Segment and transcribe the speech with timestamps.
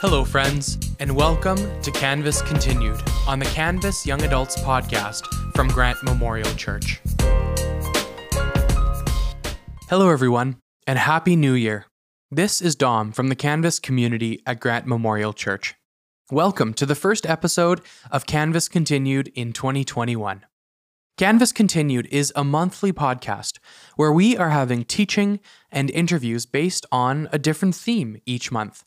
[0.00, 6.02] Hello, friends, and welcome to Canvas Continued on the Canvas Young Adults podcast from Grant
[6.02, 7.02] Memorial Church.
[9.90, 11.84] Hello, everyone, and Happy New Year.
[12.30, 15.74] This is Dom from the Canvas community at Grant Memorial Church.
[16.30, 20.46] Welcome to the first episode of Canvas Continued in 2021.
[21.18, 23.58] Canvas Continued is a monthly podcast
[23.96, 25.40] where we are having teaching
[25.70, 28.82] and interviews based on a different theme each month.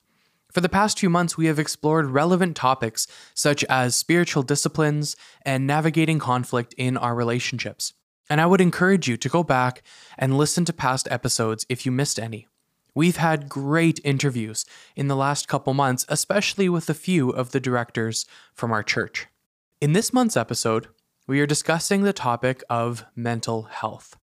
[0.53, 5.65] For the past few months, we have explored relevant topics such as spiritual disciplines and
[5.65, 7.93] navigating conflict in our relationships.
[8.29, 9.81] And I would encourage you to go back
[10.15, 12.47] and listen to past episodes if you missed any.
[12.93, 14.63] We've had great interviews
[14.95, 19.25] in the last couple months, especially with a few of the directors from our church.
[19.81, 20.87] In this month's episode,
[21.25, 24.17] we are discussing the topic of mental health.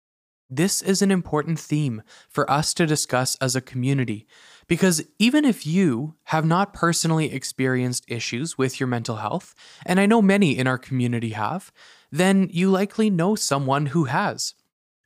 [0.49, 4.27] This is an important theme for us to discuss as a community
[4.67, 9.55] because even if you have not personally experienced issues with your mental health,
[9.85, 11.71] and I know many in our community have,
[12.11, 14.53] then you likely know someone who has.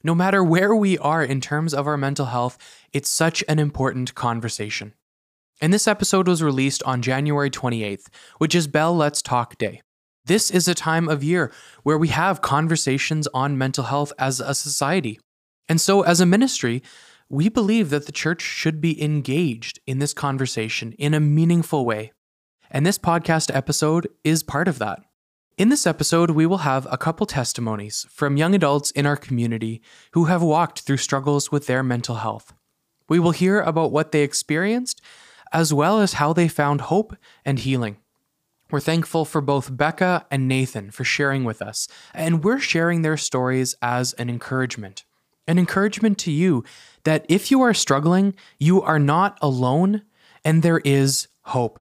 [0.03, 2.57] No matter where we are in terms of our mental health,
[2.91, 4.93] it's such an important conversation.
[5.61, 8.07] And this episode was released on January 28th,
[8.39, 9.83] which is Bell Let's Talk Day.
[10.25, 11.51] This is a time of year
[11.83, 15.19] where we have conversations on mental health as a society.
[15.69, 16.81] And so, as a ministry,
[17.31, 22.11] we believe that the church should be engaged in this conversation in a meaningful way.
[22.69, 24.99] And this podcast episode is part of that.
[25.57, 29.81] In this episode, we will have a couple testimonies from young adults in our community
[30.11, 32.53] who have walked through struggles with their mental health.
[33.07, 35.01] We will hear about what they experienced,
[35.53, 37.95] as well as how they found hope and healing.
[38.69, 43.17] We're thankful for both Becca and Nathan for sharing with us, and we're sharing their
[43.17, 45.05] stories as an encouragement.
[45.47, 46.63] An encouragement to you
[47.03, 50.03] that if you are struggling, you are not alone
[50.43, 51.79] and there is hope.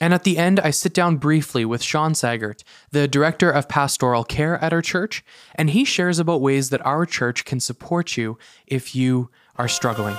[0.00, 4.24] And at the end, I sit down briefly with Sean Sagert, the director of pastoral
[4.24, 8.36] care at our church, and he shares about ways that our church can support you
[8.66, 10.16] if you are struggling.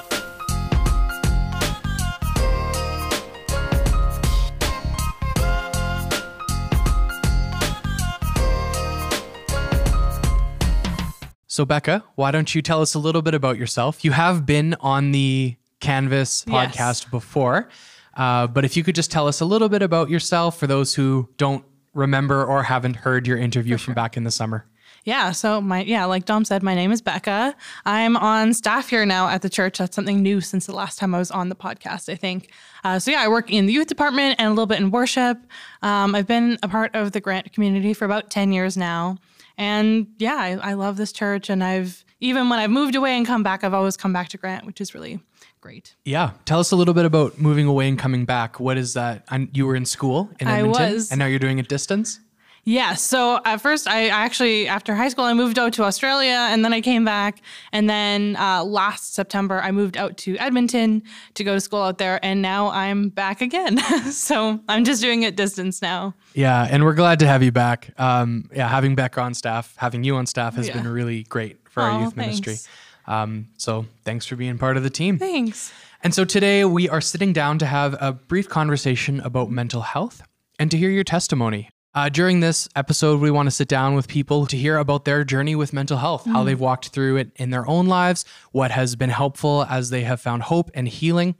[11.54, 14.04] So, Becca, why don't you tell us a little bit about yourself?
[14.04, 17.06] You have been on the Canvas podcast yes.
[17.06, 17.70] before,
[18.18, 20.96] uh, but if you could just tell us a little bit about yourself for those
[20.96, 23.86] who don't remember or haven't heard your interview sure.
[23.86, 24.66] from back in the summer.
[25.04, 25.32] Yeah.
[25.32, 27.56] So my yeah, like Dom said, my name is Becca.
[27.86, 29.78] I'm on staff here now at the church.
[29.78, 32.12] That's something new since the last time I was on the podcast.
[32.12, 32.50] I think.
[32.84, 35.38] Uh, so yeah, I work in the youth department and a little bit in worship.
[35.84, 39.20] Um, I've been a part of the Grant community for about ten years now.
[39.58, 41.50] And yeah, I, I love this church.
[41.50, 44.38] And I've, even when I've moved away and come back, I've always come back to
[44.38, 45.20] Grant, which is really
[45.62, 45.96] great.
[46.06, 46.32] Yeah.
[46.46, 48.60] Tell us a little bit about moving away and coming back.
[48.60, 49.26] What is that?
[49.54, 51.12] You were in school in Edmonton, I was.
[51.12, 52.20] and now you're doing it distance?
[52.66, 52.94] Yeah.
[52.94, 56.72] So at first, I actually, after high school, I moved out to Australia and then
[56.72, 57.42] I came back.
[57.74, 61.04] And then uh, last September, I moved out to Edmonton
[61.34, 62.24] to go to school out there.
[62.24, 63.78] And now I'm back again.
[64.12, 66.16] so I'm just doing it distance now.
[66.34, 66.68] Yeah.
[66.70, 67.90] And we're glad to have you back.
[68.00, 68.70] Um, yeah.
[68.70, 70.76] Having Becca on staff, having you on staff has yeah.
[70.76, 72.46] been really great for our youth thanks.
[72.46, 72.72] ministry.
[73.08, 75.20] Um, so thanks for being part of the team.
[75.20, 75.74] Thanks.
[76.02, 80.22] And so today we are sitting down to have a brief conversation about mental health
[80.60, 81.70] and to hear your testimony.
[81.96, 85.24] Uh, during this episode, we want to sit down with people to hear about their
[85.24, 86.32] journey with mental health, mm.
[86.32, 90.02] how they've walked through it in their own lives, what has been helpful as they
[90.02, 91.36] have found hope and healing.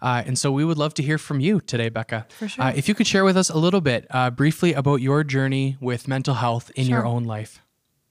[0.00, 2.26] Uh, and so we would love to hear from you today, Becca.
[2.38, 2.64] For sure.
[2.64, 5.76] Uh, if you could share with us a little bit uh, briefly about your journey
[5.80, 6.98] with mental health in sure.
[6.98, 7.60] your own life.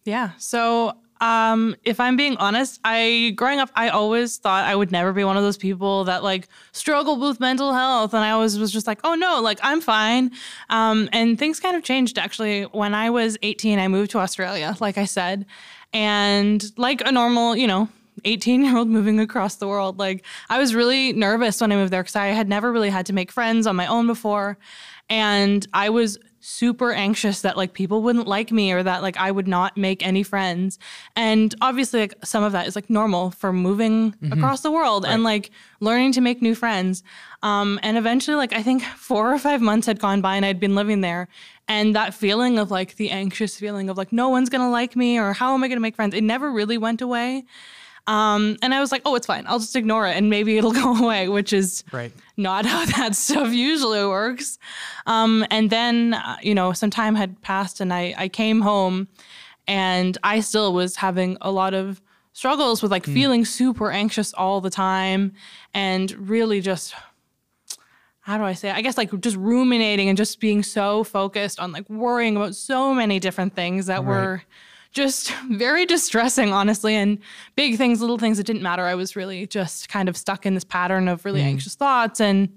[0.03, 0.31] Yeah.
[0.37, 5.13] So um, if I'm being honest, I growing up, I always thought I would never
[5.13, 8.71] be one of those people that like struggled with mental health, and I always was
[8.71, 10.31] just like, oh no, like I'm fine.
[10.69, 13.79] Um, and things kind of changed actually when I was 18.
[13.79, 15.45] I moved to Australia, like I said,
[15.93, 17.89] and like a normal, you know,
[18.25, 21.91] 18 year old moving across the world, like I was really nervous when I moved
[21.91, 24.57] there because I had never really had to make friends on my own before,
[25.09, 29.31] and I was super anxious that like people wouldn't like me or that like I
[29.31, 30.79] would not make any friends.
[31.13, 34.31] And obviously like some of that is like normal for moving mm-hmm.
[34.31, 35.11] across the world right.
[35.11, 35.51] and like
[35.81, 37.03] learning to make new friends.
[37.43, 40.59] Um, and eventually like I think 4 or 5 months had gone by and I'd
[40.59, 41.27] been living there
[41.67, 44.95] and that feeling of like the anxious feeling of like no one's going to like
[44.95, 46.15] me or how am I going to make friends?
[46.15, 47.43] It never really went away.
[48.07, 49.45] Um, and I was like, oh, it's fine.
[49.47, 52.11] I'll just ignore it and maybe it'll go away, which is right.
[52.37, 54.57] not how that stuff usually works.
[55.05, 59.07] Um, and then, uh, you know, some time had passed and I, I came home
[59.67, 62.01] and I still was having a lot of
[62.31, 63.13] struggles with like mm.
[63.13, 65.33] feeling super anxious all the time
[65.73, 66.93] and really just
[68.21, 68.69] how do I say?
[68.69, 68.75] It?
[68.75, 72.93] I guess like just ruminating and just being so focused on like worrying about so
[72.93, 74.07] many different things that Right.
[74.07, 74.43] were
[74.97, 77.19] just very distressing, honestly, and
[77.55, 78.83] big things, little things that didn't matter.
[78.83, 81.49] I was really just kind of stuck in this pattern of really mm-hmm.
[81.49, 82.19] anxious thoughts.
[82.19, 82.49] And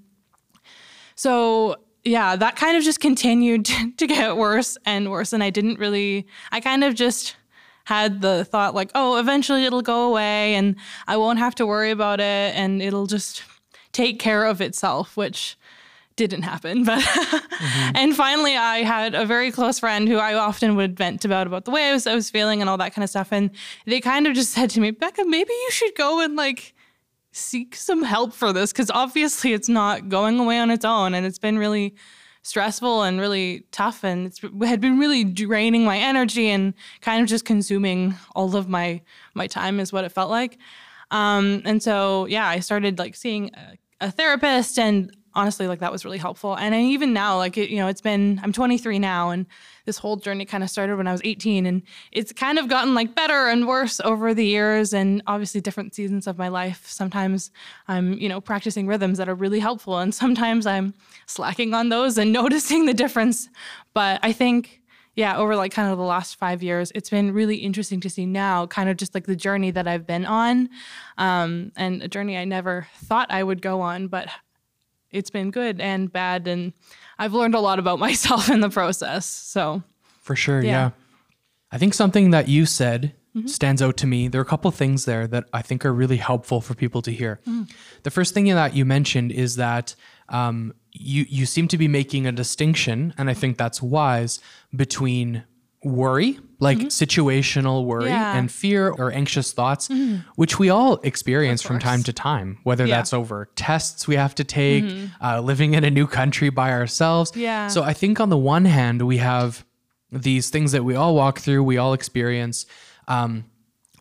[1.14, 3.64] so, yeah, that kind of just continued
[3.98, 5.32] to get worse and worse.
[5.32, 7.36] And I didn't really, I kind of just
[7.84, 10.76] had the thought like, oh, eventually it'll go away and
[11.06, 13.42] I won't have to worry about it and it'll just
[13.92, 15.58] take care of itself, which
[16.26, 16.84] didn't happen.
[16.90, 17.04] But
[17.94, 21.64] and finally I had a very close friend who I often would vent about about
[21.64, 23.32] the way I was I was feeling and all that kind of stuff.
[23.32, 23.50] And
[23.86, 26.74] they kind of just said to me, Becca, maybe you should go and like
[27.32, 31.24] seek some help for this because obviously it's not going away on its own and
[31.24, 31.94] it's been really
[32.42, 37.22] stressful and really tough and it's it had been really draining my energy and kind
[37.22, 39.00] of just consuming all of my
[39.34, 40.58] my time is what it felt like
[41.10, 45.92] um, and so yeah i started like seeing a, a therapist and honestly like that
[45.92, 46.54] was really helpful.
[46.54, 49.46] And I, even now like it, you know it's been i'm 23 now and
[49.86, 51.82] this whole journey kind of started when i was 18 and
[52.12, 56.26] it's kind of gotten like better and worse over the years and obviously different seasons
[56.26, 56.86] of my life.
[56.86, 57.50] Sometimes
[57.88, 60.94] i'm you know practicing rhythms that are really helpful and sometimes i'm
[61.26, 63.48] slacking on those and noticing the difference.
[63.94, 64.80] But i think
[65.14, 68.26] yeah over like kind of the last five years it's been really interesting to see
[68.26, 70.68] now kind of just like the journey that i've been on
[71.18, 74.28] um, and a journey i never thought i would go on but
[75.10, 76.72] it's been good and bad and
[77.18, 79.82] i've learned a lot about myself in the process so
[80.22, 80.70] For sure, yeah.
[80.70, 80.86] Yeah.
[80.88, 80.96] Mm-hmm.
[81.72, 83.14] I think something that you said
[83.46, 84.26] stands out to me.
[84.28, 87.12] There are a couple things there that I think are really helpful for people to
[87.12, 87.38] hear.
[87.46, 87.70] Mm.
[88.02, 89.94] The first thing that you mentioned is that
[90.30, 94.40] um, you you seem to be making a distinction, and I think that's wise
[94.74, 95.44] between
[95.82, 98.12] worry, like situational worry, Mm-hmm.
[98.12, 98.28] Yeah.
[98.30, 98.38] Mm-hmm.
[98.38, 99.88] and fear or anxious thoughts,
[100.36, 102.94] which we all experience from time to time, whether Yeah.
[102.94, 102.98] Mm-hmm.
[102.98, 104.84] that's over tests we have to take,
[105.22, 107.32] uh, living in a new country by ourselves.
[107.34, 107.68] Yeah.
[107.68, 109.64] So I think on the one hand, we have
[110.12, 112.66] these things that we all walk through, we all experience.
[113.08, 113.44] Um,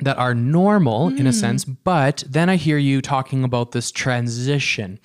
[0.01, 4.97] that are normal in a sense, but then I hear you talking about this transition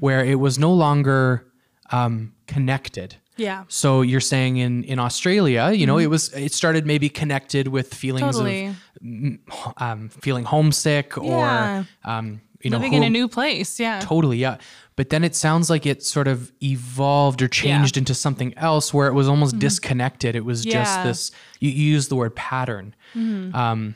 [0.00, 1.46] where it was no longer
[1.90, 3.16] um, connected.
[3.38, 7.68] Yeah So you're saying in in Australia, you know, it was it started maybe connected
[7.68, 8.74] with feelings totally of
[9.76, 11.84] um, feeling homesick Yeah.
[12.04, 14.56] or um, you know living in a new place yeah Totally, yeah.
[14.96, 19.06] But then it sounds like it sort of evolved or changed into something else where
[19.06, 20.34] it was almost disconnected.
[20.34, 20.82] It was just Mm-hmm.
[20.82, 20.96] Yeah.
[20.96, 21.08] Mm-hmm.
[21.08, 21.30] this,
[21.60, 22.94] you, you use the word pattern.
[23.14, 23.94] Um,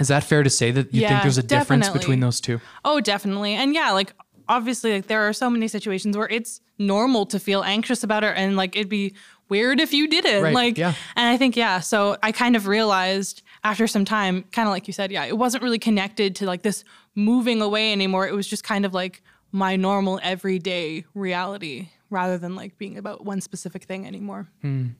[0.00, 2.60] is that fair to say that you think there's a difference between those two?
[2.84, 3.54] Oh, definitely.
[3.54, 4.12] And yeah, like
[4.48, 8.34] obviously like there are so many situations where it's normal to feel anxious about it
[8.36, 9.14] and like it'd be
[9.48, 10.42] weird if you didn't.
[10.42, 10.94] Right, Like yeah.
[11.16, 14.86] and I think yeah, so I kind of realized after some time, kind of like
[14.86, 18.26] you said, yeah, it wasn't really connected to like this moving away anymore.
[18.26, 23.24] It was just kind of like my normal everyday reality rather than like being about
[23.24, 24.48] one specific thing anymore.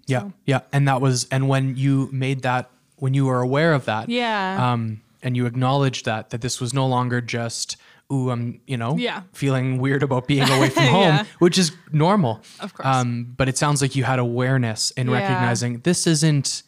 [0.06, 0.60] Yeah, yeah.
[0.72, 4.72] And that was, and when you made that, when you were aware of that, Yeah.
[4.72, 7.76] um, and you acknowledged that, that this was no longer just,
[8.14, 9.22] ooh, I'm, you know, Yeah.
[9.32, 11.24] feeling weird about being away from home, Yeah.
[11.40, 12.42] which is normal.
[12.60, 12.86] Of course.
[12.86, 15.14] Um, but it sounds like you had awareness in Yeah.
[15.18, 16.62] recognizing this isn't,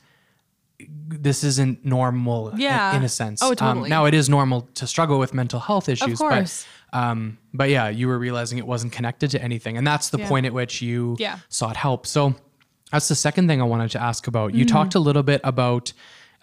[1.09, 2.97] this isn't normal Yeah.
[2.97, 3.43] in, a sense.
[3.43, 3.89] Oh, Um, totally.
[3.91, 6.67] now it is normal to struggle with mental health issues, of course.
[6.93, 9.77] but, um, but yeah, you were realizing it wasn't connected to anything.
[9.79, 10.29] And that's the Yeah.
[10.29, 11.39] point at which you Yeah.
[11.49, 12.07] sought help.
[12.07, 12.35] So
[12.93, 14.55] that's the second thing I wanted to ask about.
[14.55, 14.75] You Mm-hmm.
[14.77, 15.93] talked a little bit about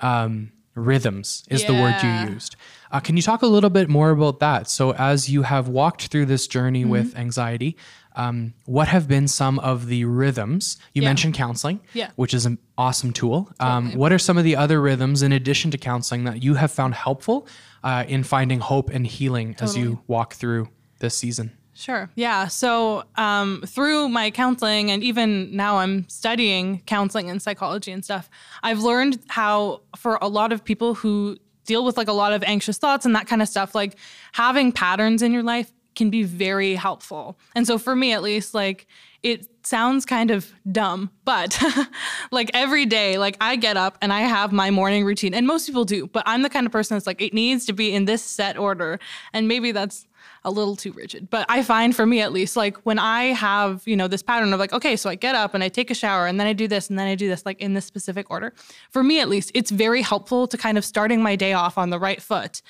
[0.02, 2.56] um, rhythms, is the word you used.
[2.94, 4.70] Uh, can you talk a little bit more about that?
[4.70, 6.92] So, as you have walked through this journey Mm-hmm.
[6.92, 7.76] with anxiety,
[8.16, 10.78] um, what have been some of the rhythms?
[10.94, 11.10] You Yeah.
[11.10, 12.12] mentioned counseling, Yeah.
[12.16, 13.50] which is an awesome tool.
[13.60, 14.00] Um, Totally.
[14.00, 16.94] what are some of the other rhythms in addition to counseling that you have found
[16.94, 17.48] helpful
[17.84, 20.70] uh, in finding hope and healing as you walk through
[21.00, 21.52] this season?
[21.76, 22.12] Sure.
[22.14, 22.48] Yeah.
[22.50, 28.30] So um, through my counseling, and even now I'm studying counseling and psychology and stuff,
[28.62, 32.44] I've learned how for a lot of people who deal with like a lot of
[32.44, 33.98] anxious thoughts and that kind of stuff, like
[34.34, 37.38] having patterns in your life can be very helpful.
[37.56, 38.88] And so for me, at least, like
[39.22, 41.58] it sounds kind of dumb, but
[42.32, 45.66] like every day, like I get up and I have my morning routine, and most
[45.66, 48.06] people do, but I'm the kind of person that's like, it needs to be in
[48.06, 49.00] this set order.
[49.32, 50.08] And maybe that's
[50.46, 51.30] a little too rigid.
[51.30, 54.52] But I find for me at least, like when I have, you know, this pattern
[54.54, 56.54] of like, okay, so I get up and I take a shower and then I
[56.54, 58.54] do this and then I do this, like in this specific order.
[58.92, 61.90] For me at least, it's very helpful to kind of starting my day off on
[61.90, 62.62] the right foot.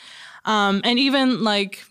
[0.46, 1.84] Um, and even like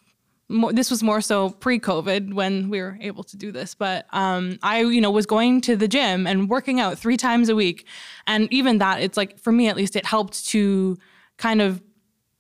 [0.48, 3.74] more, this was more so pre-COVID when we were able to do this.
[3.74, 7.48] But um, I, you know, was going to the gym and working out three times
[7.48, 7.86] a week,
[8.26, 10.98] and even that, it's like for me at least, it helped to
[11.38, 11.82] kind of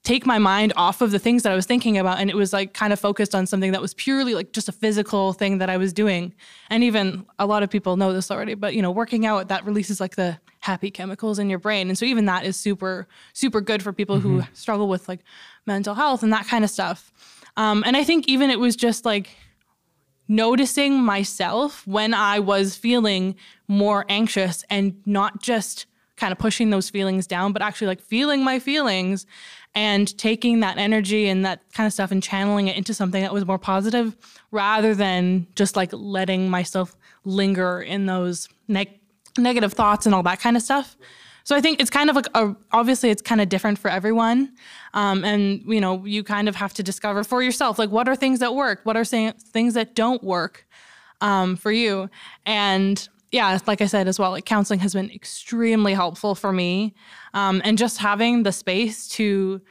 [0.02, 2.18] take my mind off of the things that I was thinking about.
[2.18, 4.72] And it was like kind of focused on something that was purely like just a
[4.72, 6.34] physical thing that I was doing.
[6.70, 9.64] And even a lot of people know this already, but you know, working out that
[9.64, 11.88] releases like the happy chemicals in your brain.
[11.88, 14.40] And so even that is super, super good for people mm-hmm.
[14.40, 15.20] who struggle with like
[15.66, 17.12] mental health and that kind of stuff.
[17.56, 19.30] Um, and I think even it was just like
[20.26, 23.36] noticing myself when I was feeling
[23.68, 28.44] more anxious and not just kind of pushing those feelings down, but actually like feeling
[28.44, 29.26] my feelings
[29.74, 33.32] and taking that energy and that kind of stuff and channeling it into something that
[33.32, 34.16] was more positive
[34.50, 39.00] rather than just like letting myself linger in those neg-
[39.38, 40.96] negative thoughts and all that kind of stuff.
[41.44, 44.52] So I think it's kind of like a, obviously it's kind of different for everyone,
[44.94, 48.14] um, and you know you kind of have to discover for yourself like what are
[48.14, 50.66] things that work, what are things that don't work
[51.20, 52.08] um, for you,
[52.46, 56.94] and yeah, like I said as well, like counseling has been extremely helpful for me.
[57.32, 59.62] Um, and just having the space to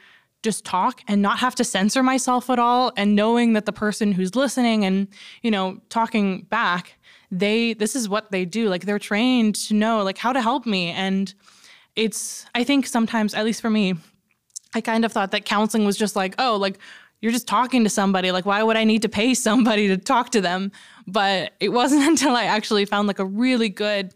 [0.42, 4.10] just talk and not have to censor myself at all and knowing that the person
[4.10, 5.06] who's listening and
[5.42, 6.98] you know talking back
[7.30, 10.66] they this is what they do like they're trained to know like how to help
[10.66, 11.34] me and
[11.94, 13.94] it's i think sometimes at least for me
[14.74, 16.76] i kind of thought that counseling was just like oh like
[17.20, 20.30] you're just talking to somebody like why would i need to pay somebody to talk
[20.30, 20.72] to them
[21.06, 24.14] but it wasn't until I actually found like a really good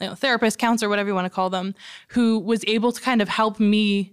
[0.00, 1.74] you know, therapist, counselor, whatever you want to call them,
[2.08, 4.12] who was able to kind of help me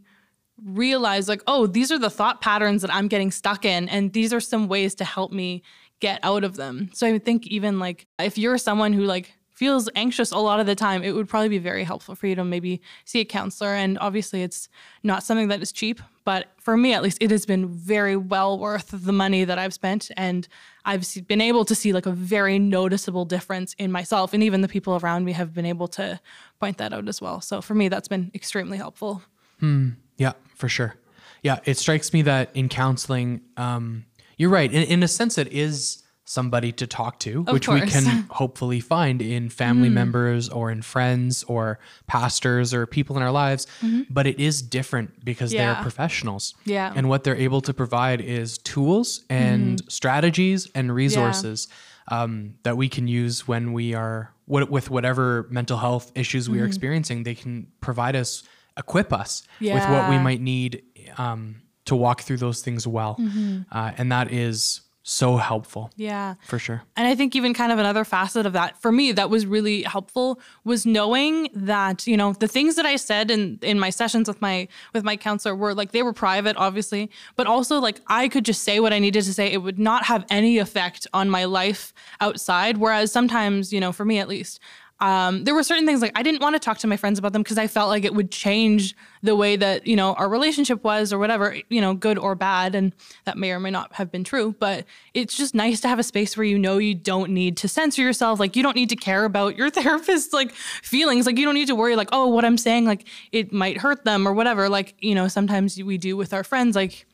[0.63, 3.89] realize like, oh, these are the thought patterns that I'm getting stuck in.
[3.89, 5.63] And these are some ways to help me
[5.99, 6.89] get out of them.
[6.93, 10.65] So I think even like if you're someone who like feels anxious a lot of
[10.65, 13.69] the time, it would probably be very helpful for you to maybe see a counselor.
[13.69, 14.69] And obviously, it's
[15.01, 18.59] not something that is cheap, but for me at least, it has been very well
[18.59, 20.11] worth the money that I've spent.
[20.17, 20.47] And
[20.83, 24.33] I've been able to see like a very noticeable difference in myself.
[24.33, 26.19] And even the people around me have been able to
[26.59, 27.39] point that out as well.
[27.39, 29.23] So for me, that's been extremely helpful.
[29.61, 29.91] Hmm.
[30.17, 30.95] Yeah, for sure.
[31.43, 34.05] Yeah, it strikes me that in counseling, um,
[34.37, 34.71] you're right.
[34.71, 37.81] In, in a sense, it is somebody to talk to, of which course.
[37.81, 39.93] we can hopefully find in family mm.
[39.93, 43.67] members or in friends or pastors or people in our lives.
[43.81, 44.01] Mm-hmm.
[44.09, 45.73] But it is different because yeah.
[45.73, 46.55] they're professionals.
[46.65, 46.91] Yeah.
[46.95, 49.91] And what they're able to provide is tools and mm.
[49.91, 51.67] strategies and resources
[52.11, 52.23] yeah.
[52.23, 56.61] um, that we can use when we are with whatever mental health issues we mm.
[56.61, 56.69] are mm-hmm.
[56.69, 57.23] experiencing.
[57.23, 58.43] They can provide us,
[58.77, 59.75] equip us yeah.
[59.75, 60.81] with what we might need
[61.19, 63.15] um, to walk through those things well.
[63.19, 63.61] Mm-hmm.
[63.71, 65.91] Uh, and that is so helpful.
[65.95, 66.33] Yeah.
[66.41, 66.81] For sure.
[66.97, 69.83] And I think even kind of another facet of that for me that was really
[69.83, 74.27] helpful was knowing that, you know, the things that I said in in my sessions
[74.27, 78.27] with my with my counselor were like they were private obviously, but also like I
[78.27, 79.51] could just say what I needed to say.
[79.51, 84.05] It would not have any effect on my life outside whereas sometimes, you know, for
[84.05, 84.59] me at least,
[85.01, 87.33] um, there were certain things like I didn't want to talk to my friends about
[87.33, 90.83] them because I felt like it would change the way that you know our relationship
[90.83, 92.93] was or whatever you know good or bad and
[93.25, 96.03] that may or may not have been true but it's just nice to have a
[96.03, 98.95] space where you know you don't need to censor yourself like you don't need to
[98.95, 102.45] care about your therapist's like feelings like you don't need to worry like oh what
[102.45, 106.15] I'm saying like it might hurt them or whatever like you know sometimes we do
[106.15, 107.05] with our friends like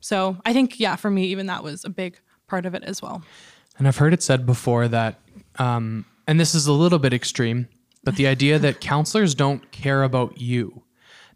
[0.00, 2.18] so I think yeah for me even that was a big
[2.50, 3.22] part of it as well.
[3.78, 5.20] And I've heard it said before that
[5.58, 7.68] um, and this is a little bit extreme,
[8.04, 10.82] but the idea that counselors don't care about you.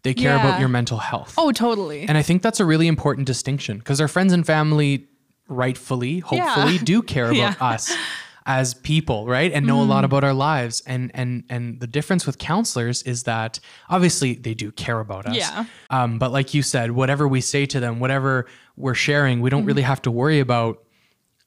[0.03, 0.47] They care yeah.
[0.47, 1.33] about your mental health.
[1.35, 2.03] Oh, totally.
[2.03, 5.07] And I think that's a really important distinction because our friends and family
[5.47, 6.83] rightfully, hopefully yeah.
[6.83, 7.55] do care about yeah.
[7.59, 7.91] us
[8.45, 9.51] as people, right?
[9.51, 9.81] And know mm.
[9.81, 10.05] a lot mm.
[10.05, 10.83] about our lives.
[10.85, 15.37] And and and the difference with counselors is that obviously they do care about us.
[15.37, 15.65] Yeah.
[15.89, 19.63] Um, but like you said, whatever we say to them, whatever we're sharing, we don't
[19.63, 19.67] mm.
[19.67, 20.83] really have to worry about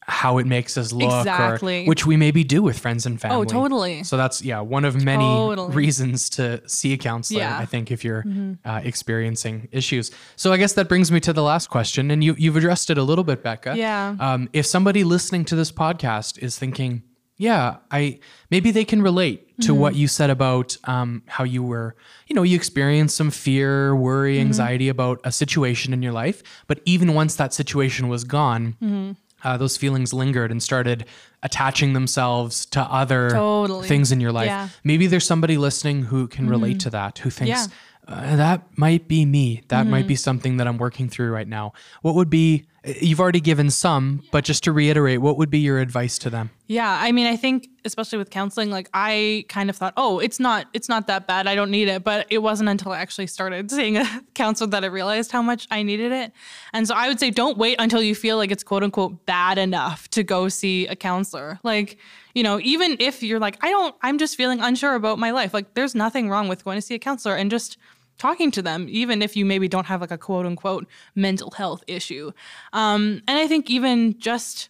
[0.09, 1.85] how it makes us look exactly.
[1.85, 3.37] Or, which we maybe do with friends and family.
[3.37, 4.03] Oh, totally.
[4.05, 5.75] So that's yeah, one of many totally.
[5.75, 7.59] reasons to see a counselor, yeah.
[7.59, 8.55] I think if you're mm-hmm.
[8.69, 10.11] uh, experiencing issues.
[10.37, 12.97] So I guess that brings me to the last question and you you've addressed it
[12.97, 13.77] a little bit, Becca.
[13.77, 14.17] Yeah.
[14.19, 17.03] Um, if somebody listening to this podcast is thinking,
[17.37, 19.81] yeah, I maybe they can relate to mm-hmm.
[19.81, 21.97] what you said about um, how you were,
[22.29, 24.47] you know, you experienced some fear, worry, mm-hmm.
[24.47, 29.13] anxiety about a situation in your life, but even once that situation was gone, mm-hmm
[29.45, 31.05] uh, those feelings lingered and started
[31.43, 33.87] attaching themselves to other totally.
[33.87, 34.47] things in your life.
[34.47, 34.69] Yeah.
[34.85, 36.51] Maybe there's somebody listening who can mm-hmm.
[36.51, 37.67] relate to that, who thinks, yeah.
[38.15, 39.63] uh, that might be me.
[39.69, 39.91] That mm-hmm.
[39.91, 41.73] might be something that I'm working through right now.
[42.03, 42.67] What would be
[43.01, 46.51] You've already given some, but just to reiterate, what would be your advice to them?
[46.67, 50.39] Yeah, I mean, I think especially with counseling, like I kind of thought, oh, it's
[50.39, 51.47] not, it's not that bad.
[51.47, 52.05] I don't need it.
[52.05, 55.67] But it wasn't until I actually started seeing a counselor that I realized how much
[55.71, 56.33] I needed it.
[56.73, 59.59] And so I would say, don't wait until you feel like it's quote unquote bad
[59.59, 61.59] enough to go see a counselor.
[61.63, 61.99] Like,
[62.35, 65.53] you know, even if you're like, I don't, I'm just feeling unsure about my life.
[65.53, 67.79] Like, there's nothing wrong with going to see a counselor and just
[68.19, 71.83] talking to them, even if you maybe don't have like a quote unquote mental health
[71.87, 72.33] issue.
[72.73, 74.69] Um, and I think even just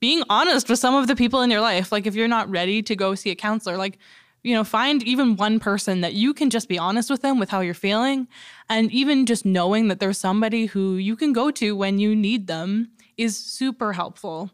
[0.00, 2.82] being honest with some of the people in your life, like if you're not ready
[2.82, 3.98] to go see a counselor, like,
[4.42, 7.50] you know, find even one person that you can just be honest with them with
[7.50, 8.28] how you're feeling.
[8.68, 12.46] And even just knowing that there's somebody who you can go to when you need
[12.46, 14.50] them is super helpful.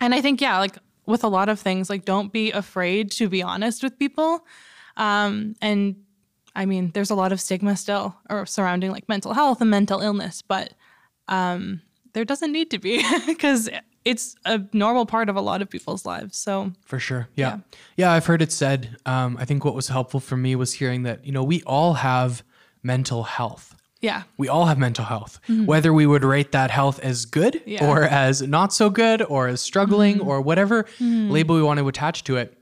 [0.00, 3.28] And I think, yeah, like with a lot of things, like don't be afraid to
[3.28, 4.44] be honest with people.
[4.96, 5.96] Um, and
[6.58, 10.00] I mean, there's a lot of stigma still or surrounding like mental health and mental
[10.00, 10.74] illness, but
[11.28, 11.82] um,
[12.14, 13.70] there doesn't need to be because
[14.04, 16.36] it's a normal part of a lot of people's lives.
[16.36, 17.58] So for sure, yeah, yeah,
[17.96, 18.96] yeah I've heard it said.
[19.06, 21.94] Um, I think what was helpful for me was hearing that you know we all
[21.94, 22.42] have
[22.82, 23.76] mental health.
[24.00, 24.24] Yeah.
[24.36, 25.40] We all have mental health.
[25.48, 25.66] Mm-hmm.
[25.66, 27.88] Whether we would rate that health as good yeah.
[27.88, 30.28] or as not so good or as struggling mm-hmm.
[30.28, 31.30] or whatever mm-hmm.
[31.30, 32.57] label we want to attach to it,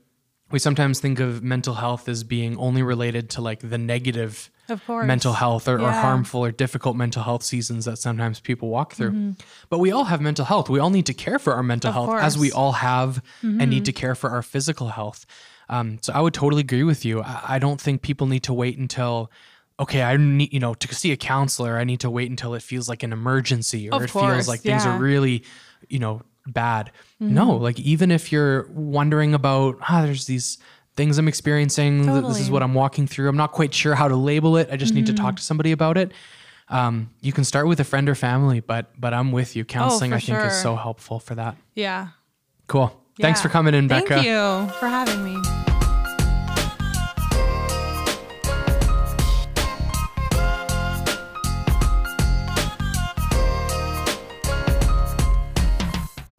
[0.51, 4.49] we sometimes think of mental health as being only related to like the negative
[4.87, 5.87] mental health or, yeah.
[5.87, 9.11] or, harmful or difficult mental health seasons that sometimes people walk through.
[9.11, 9.31] Mm-hmm.
[9.69, 10.69] But we all have mental health.
[10.69, 12.23] We all need to care for our mental of health course.
[12.23, 13.61] as we all have mm-hmm.
[13.61, 15.25] and need to care for our physical health.
[15.69, 17.21] Um, so I would totally agree with you.
[17.21, 19.31] I, I don't think people need to wait until
[19.79, 22.63] okay, I need, you know, to see a counselor, I need to wait until it
[22.63, 25.43] feels like an emergency or of it course, feels like things are really,
[25.87, 26.91] you know, bad.
[27.21, 27.33] Mm-hmm.
[27.33, 30.57] No, like even if you're wondering about, ah, there's these
[30.95, 32.33] things I'm experiencing, totally.
[32.33, 33.29] this is what I'm walking through.
[33.29, 34.69] I'm not quite sure how to label it.
[34.71, 35.01] I just mm-hmm.
[35.01, 35.35] need to talk mm-hmm.
[35.35, 36.11] to somebody about it.
[36.69, 39.63] Um, you can start with a friend or family, but but I'm with you.
[39.63, 40.47] Counseling, oh, I think, sure.
[40.47, 41.55] is so helpful for that.
[41.75, 42.09] Yeah.
[42.67, 42.91] Cool.
[43.17, 43.25] Yeah.
[43.25, 44.15] Thanks for coming in, Becca.
[44.15, 45.66] Thank you for having me.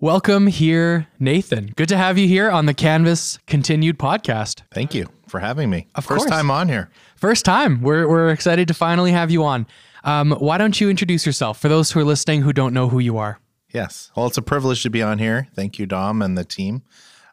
[0.01, 1.73] Welcome here, Nathan.
[1.75, 4.63] Good to have you here on the Canvas Continued podcast.
[4.71, 5.89] Thank you for having me.
[5.97, 6.31] Of First course.
[6.31, 6.89] time on here.
[7.17, 7.83] First time.
[7.83, 9.67] We're, we're excited to finally have you on.
[10.05, 13.01] Um, why don't you introduce yourself for those who are listening who don't know who
[13.01, 13.41] you are?
[13.75, 14.13] Yes.
[14.15, 15.49] Well, it's a privilege to be on here.
[15.57, 16.83] Thank you, Dom and the team.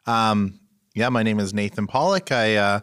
[0.04, 0.58] Um,
[0.92, 2.32] yeah, my name is Nathan Pollock.
[2.32, 2.80] I uh,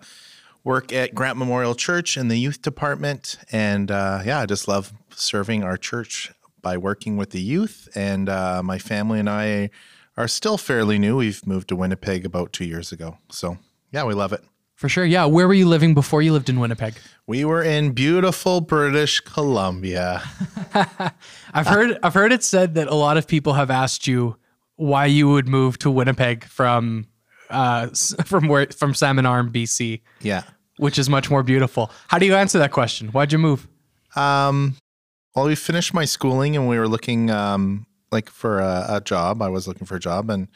[0.64, 3.38] work at Grant Memorial Church in the youth department.
[3.52, 6.32] And uh, yeah, I just love serving our church
[6.64, 7.88] by working with the youth.
[7.94, 9.70] And uh, my family and I
[10.18, 11.18] are still fairly new.
[11.18, 13.20] We've moved to Winnipeg about two years ago.
[13.30, 13.60] So,
[13.92, 14.42] yeah, we love it.
[14.76, 15.06] For sure.
[15.06, 15.26] Yeah.
[15.26, 16.96] Where were you living before you lived in Winnipeg?
[17.28, 20.22] We were in beautiful British Columbia.
[21.54, 24.36] I've heard I've heard it said that a lot of people have asked you
[24.76, 27.06] why you would move to Winnipeg from
[27.50, 27.88] uh,
[28.26, 30.02] from where from Salmon Arm, BC.
[30.22, 30.44] Yeah.
[30.78, 31.92] Which is much more beautiful.
[32.08, 33.10] How do you answer that question?
[33.10, 33.68] Why'd you move?
[34.16, 34.76] Um,
[35.36, 39.42] well, we finished my schooling and we were looking um, like for a, a, job.
[39.42, 40.48] I was looking for a job, and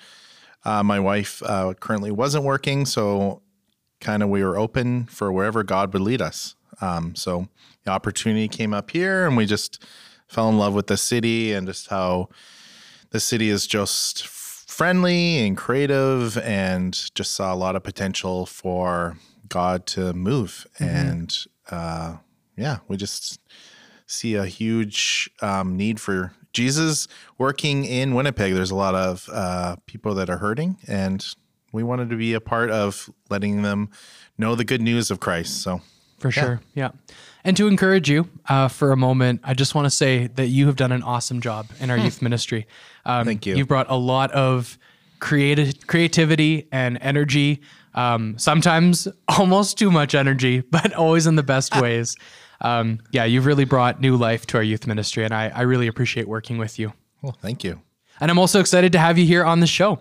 [0.64, 3.42] uh, my wife uh, currently wasn't working, so
[4.00, 6.56] kind of we were open for wherever God would lead us.
[6.82, 7.48] Um, so
[7.84, 9.84] the opportunity came up here, and we just
[10.28, 12.30] fell in love with the city and just how
[13.10, 19.18] the city is just friendly and creative, and just saw a lot of potential for
[19.50, 20.68] God to move.
[20.80, 20.96] Mm-hmm.
[20.96, 21.38] And
[21.72, 22.18] uh,
[22.56, 23.40] yeah, we just
[24.08, 28.54] see a huge um, need for Jesus working in Winnipeg.
[28.54, 31.24] There's a lot of uh, people that are hurting, and
[31.72, 33.90] we wanted to be a part of letting them
[34.38, 35.62] know the good news of Christ.
[35.62, 35.82] So,
[36.18, 36.32] for yeah.
[36.32, 36.90] sure, yeah.
[37.44, 40.66] And to encourage you uh, for a moment, I just want to say that you
[40.66, 42.06] have done an awesome job in our hmm.
[42.06, 42.66] youth ministry.
[43.06, 43.56] Um, Thank you.
[43.56, 44.78] You've brought a lot of
[45.20, 47.62] creative creativity and energy.
[47.94, 52.16] Um, sometimes almost too much energy, but always in the best ways
[52.62, 55.88] um, yeah, you've really brought new life to our youth ministry, and I, I really
[55.88, 56.94] appreciate working with you.
[57.22, 57.82] Well, thank you.
[58.20, 60.00] And I'm also excited to have you here on the show.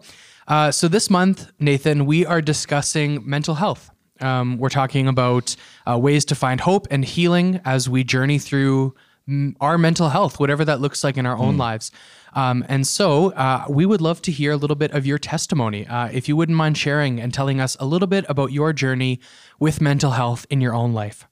[0.49, 3.91] Uh, so this month, Nathan, we are discussing mental health.
[4.21, 5.55] Um, we're talking about
[5.87, 8.95] uh, ways to find hope and healing as we journey through
[9.61, 11.59] our mental health, whatever that looks like in our own mm.
[11.59, 11.91] lives.
[12.35, 15.87] Um, and so uh, we would love to hear a little bit of your testimony.
[15.87, 19.21] Uh, if you wouldn't mind sharing and telling us a little bit about your journey
[19.59, 21.27] with mental health in your own life.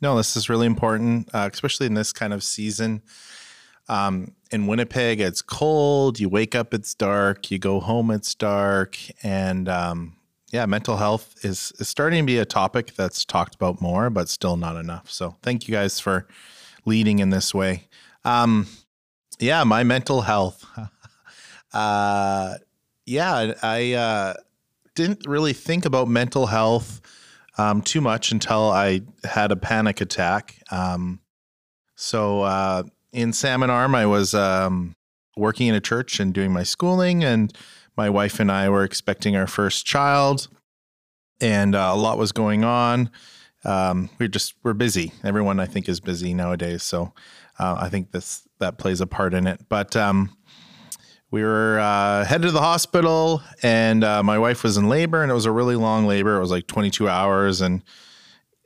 [0.00, 3.02] No, this is really important, uh, especially in this kind of season.
[3.88, 6.18] Um, in Winnipeg, it's cold.
[6.18, 7.50] You wake up, it's dark.
[7.50, 8.96] You go home, it's dark.
[9.22, 10.16] And um,
[10.52, 14.28] yeah, mental health is, is starting to be a topic that's talked about more, but
[14.28, 15.10] still not enough.
[15.10, 16.26] So thank you guys for
[16.86, 17.88] leading in this way.
[18.24, 18.66] Um,
[19.38, 20.64] yeah, my mental health.
[21.72, 22.54] uh,
[23.06, 24.34] yeah, I uh,
[24.94, 27.00] didn't really think about mental health
[27.60, 30.44] um, too much until I had a panic attack.
[30.70, 31.20] Um,
[31.94, 34.94] so uh, in Salmon Arm, I was um,
[35.36, 37.52] working in a church and doing my schooling, and
[37.96, 40.48] my wife and I were expecting our first child,
[41.40, 43.10] and uh, a lot was going on.
[43.64, 45.12] um, we're just we're busy.
[45.22, 47.12] Everyone I think is busy nowadays, so
[47.58, 49.68] uh, I think this that plays a part in it.
[49.68, 50.36] But um,
[51.30, 55.30] we were uh, headed to the hospital, and uh, my wife was in labor, and
[55.30, 56.36] it was a really long labor.
[56.36, 57.82] It was like 22 hours, and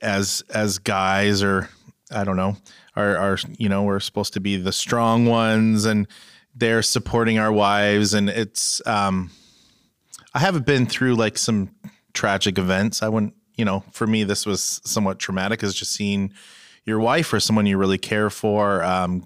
[0.01, 1.69] as as guys, or
[2.11, 2.57] I don't know,
[2.95, 6.07] are are you know we're supposed to be the strong ones, and
[6.55, 9.29] they're supporting our wives, and it's um,
[10.33, 11.69] I haven't been through like some
[12.13, 13.03] tragic events.
[13.03, 16.33] I wouldn't, you know, for me this was somewhat traumatic, is just seeing
[16.83, 19.25] your wife or someone you really care for um,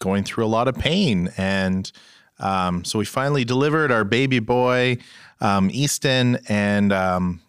[0.00, 1.92] going through a lot of pain and
[2.40, 4.98] um, so we finally delivered our baby boy,
[5.40, 7.40] um, Easton, and um,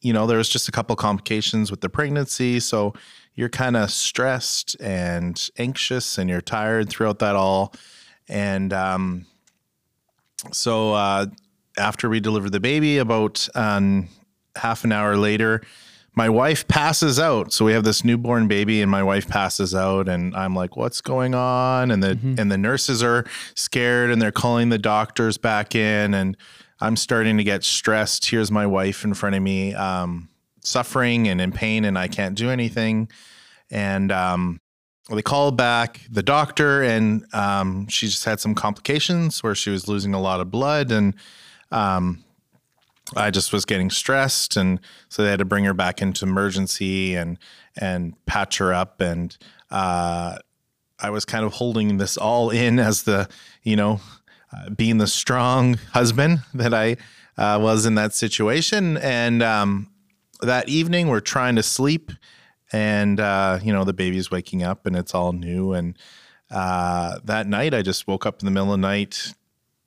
[0.00, 2.94] you know there was just a couple complications with the pregnancy, so
[3.34, 7.72] you're kind of stressed and anxious, and you're tired throughout that all.
[8.28, 9.26] And um,
[10.52, 11.26] so uh,
[11.78, 14.08] after we delivered the baby, about um,
[14.56, 15.62] half an hour later,
[16.14, 17.52] my wife passes out.
[17.52, 21.00] So we have this newborn baby and my wife passes out and I'm like, what's
[21.00, 21.90] going on?
[21.90, 22.38] And the mm-hmm.
[22.38, 23.24] and the nurses are
[23.54, 26.36] scared and they're calling the doctors back in and
[26.80, 28.26] I'm starting to get stressed.
[28.26, 30.28] Here's my wife in front of me, um,
[30.60, 33.08] suffering and in pain and I can't do anything.
[33.70, 34.60] And um,
[35.10, 39.88] they called back the doctor and um, she just had some complications where she was
[39.88, 41.14] losing a lot of blood and
[41.70, 42.23] um,
[43.16, 47.14] I just was getting stressed, and so they had to bring her back into emergency
[47.14, 47.38] and
[47.76, 49.00] and patch her up.
[49.00, 49.36] And
[49.70, 50.38] uh,
[50.98, 53.28] I was kind of holding this all in as the
[53.62, 54.00] you know
[54.52, 56.96] uh, being the strong husband that I
[57.36, 58.96] uh, was in that situation.
[58.96, 59.88] And um,
[60.40, 62.10] that evening, we're trying to sleep,
[62.72, 65.74] and uh, you know the baby's waking up, and it's all new.
[65.74, 65.98] And
[66.50, 69.34] uh, that night, I just woke up in the middle of the night.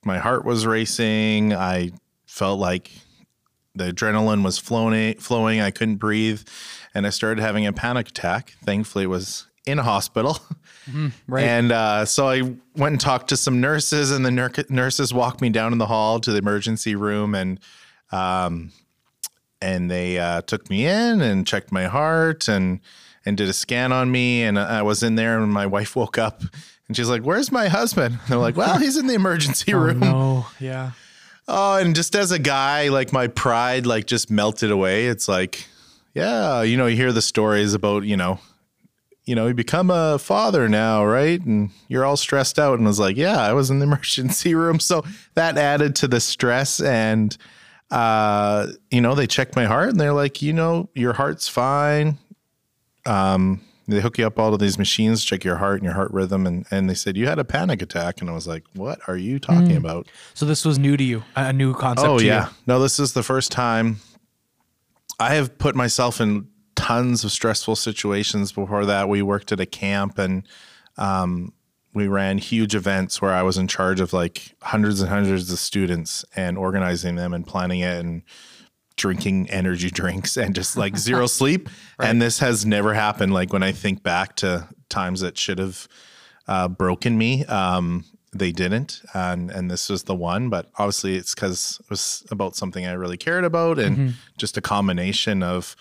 [0.05, 1.53] My heart was racing.
[1.53, 1.91] I
[2.27, 2.91] felt like
[3.77, 5.61] the adrenaline was flowing, flowing.
[5.61, 6.41] I couldn't breathe,
[6.93, 8.55] and I started having a panic attack.
[8.63, 10.39] Thankfully, it was in a hospital.
[10.89, 11.43] Mm, right.
[11.43, 12.41] And uh, so I
[12.75, 15.85] went and talked to some nurses, and the nur- nurses walked me down in the
[15.85, 17.59] hall to the emergency room, and
[18.11, 18.71] um,
[19.61, 22.79] and they uh, took me in and checked my heart and
[23.25, 24.43] and did a scan on me.
[24.43, 26.41] And I was in there, and my wife woke up,
[26.87, 29.79] and she's like, "Where's my husband?" And they're like, "Well, he's in the emergency oh,
[29.79, 30.91] room." No, yeah.
[31.47, 35.07] Oh, and just as a guy, like my pride, like just melted away.
[35.07, 35.65] It's like,
[36.13, 38.39] yeah, you know, you hear the stories about, you know,
[39.25, 41.39] you know, you become a father now, right?
[41.45, 42.79] And you're all stressed out.
[42.79, 44.79] And I was like, yeah, I was in the emergency room.
[44.79, 45.03] So
[45.35, 46.79] that added to the stress.
[46.79, 47.37] And,
[47.91, 52.17] uh, you know, they checked my heart and they're like, you know, your heart's fine.
[53.05, 56.11] Um, they hook you up all of these machines, check your heart and your heart
[56.11, 58.99] rhythm, and and they said you had a panic attack, and I was like, what
[59.07, 59.77] are you talking mm.
[59.77, 60.07] about?
[60.33, 62.07] So this was new to you, a new concept.
[62.07, 62.55] Oh yeah, you.
[62.67, 63.97] no, this is the first time
[65.19, 69.09] I have put myself in tons of stressful situations before that.
[69.09, 70.47] We worked at a camp and
[70.97, 71.53] um,
[71.93, 75.59] we ran huge events where I was in charge of like hundreds and hundreds of
[75.59, 78.21] students and organizing them and planning it and
[78.97, 81.69] drinking energy drinks and just like zero sleep.
[81.97, 82.09] Right.
[82.09, 83.33] And this has never happened.
[83.33, 85.87] Like when I think back to times that should have
[86.47, 89.01] uh, broken me, um, they didn't.
[89.13, 90.49] And, and this was the one.
[90.49, 94.09] But obviously, it's because it was about something I really cared about and mm-hmm.
[94.37, 95.75] just a combination of,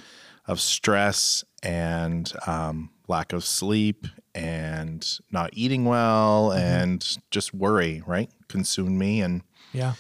[0.47, 6.59] of stress and um, lack of sleep and not eating well mm-hmm.
[6.59, 8.31] and just worry, right?
[8.49, 9.21] Consumed me.
[9.23, 9.95] And yeah.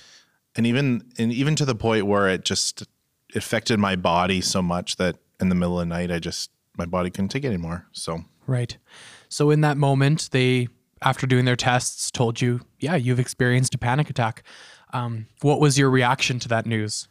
[0.55, 2.85] And even and even to the point where it just
[3.37, 6.87] affected my body so much that in the middle of the night, I just my
[6.87, 7.87] body couldn't take it anymore.
[7.92, 8.77] So right.
[9.29, 10.68] So in that moment, they
[11.03, 14.42] after doing their tests told you, yeah, you've experienced a panic attack.
[14.92, 17.09] Um, what was your reaction to that news?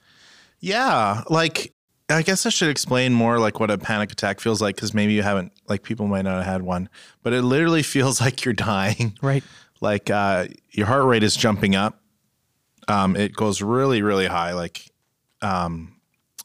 [0.60, 1.74] Yeah, like
[2.10, 5.14] I guess I should explain more like what a panic attack feels like because maybe
[5.14, 6.90] you haven't like people might not have had one,
[7.24, 9.18] but it literally feels like you're dying.
[9.22, 9.44] Right.
[9.82, 12.02] Like uh, your heart rate is jumping up.
[12.88, 14.54] Um, it goes really, really high.
[14.54, 14.92] Like
[15.42, 15.95] um,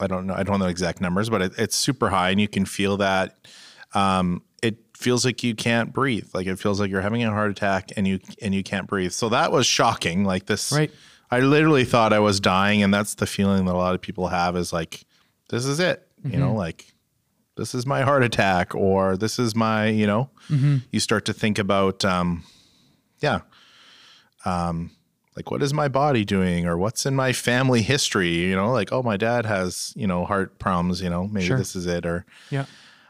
[0.00, 0.34] I don't know.
[0.34, 3.46] I don't know exact numbers, but it, it's super high, and you can feel that.
[3.94, 6.28] Um, it feels like you can't breathe.
[6.34, 9.12] Like it feels like you're having a heart attack, and you and you can't breathe.
[9.12, 10.24] So that was shocking.
[10.24, 10.90] Like this, right?
[11.30, 14.28] I literally thought I was dying, and that's the feeling that a lot of people
[14.28, 15.04] have is like,
[15.48, 16.06] this is it.
[16.20, 16.34] Mm-hmm.
[16.34, 16.56] You know, mm-hmm.
[16.56, 16.92] like
[17.56, 20.78] this is my heart attack, or this is my, you know, mm-hmm.
[20.90, 22.44] you start to think about, um,
[23.20, 23.40] yeah,
[24.44, 24.90] um,
[25.36, 28.92] like what is my body doing or what's in my family history you know like
[28.92, 31.58] oh my dad has you know heart problems you know maybe sure.
[31.58, 32.64] this is it or yeah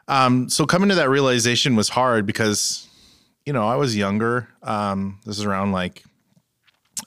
[0.09, 2.87] um so coming to that realization was hard because
[3.47, 6.05] you know i was younger um this is around like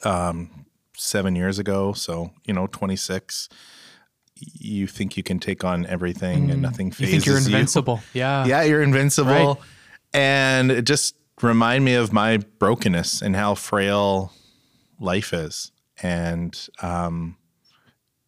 [0.04, 3.49] um seven years ago so you know 26
[4.36, 6.99] you think you can take on everything and nothing Mm.
[6.99, 7.45] You think you're you.
[7.45, 8.02] invincible.
[8.13, 8.45] Yeah.
[8.45, 9.32] Yeah, you're invincible.
[9.32, 9.58] Right.
[10.13, 14.34] And it just remind me of my brokenness and how frail
[15.04, 15.72] life is.
[16.02, 17.38] And um,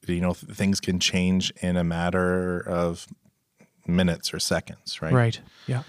[0.07, 3.07] you know, th- things can change in a matter of
[3.87, 5.13] minutes or seconds, right?
[5.13, 5.39] Right.
[5.67, 5.83] Yeah.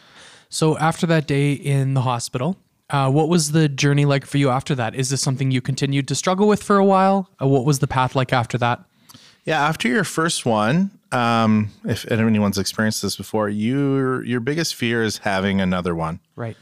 [0.48, 2.56] So after that day in the hospital,
[2.90, 4.94] uh, what was the journey like for you after that?
[4.94, 7.28] Is this something you continued to struggle with for a while?
[7.40, 8.80] Uh, what was the path like after that?
[9.44, 15.02] Yeah, after your first one, um, if anyone's experienced this before, your your biggest fear
[15.02, 16.20] is having another one.
[16.34, 16.56] Right.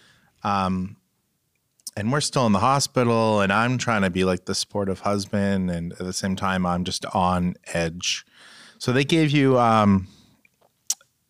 [1.97, 5.71] And we're still in the hospital and i'm trying to be like the supportive husband
[5.71, 8.25] and at the same time i'm just on edge.
[8.79, 10.09] So they gave you um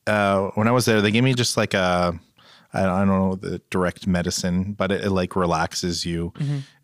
[0.06, 2.18] uh when i was there they gave me just like a
[2.72, 6.32] i don't, know the direct medicine but it, it like relaxes you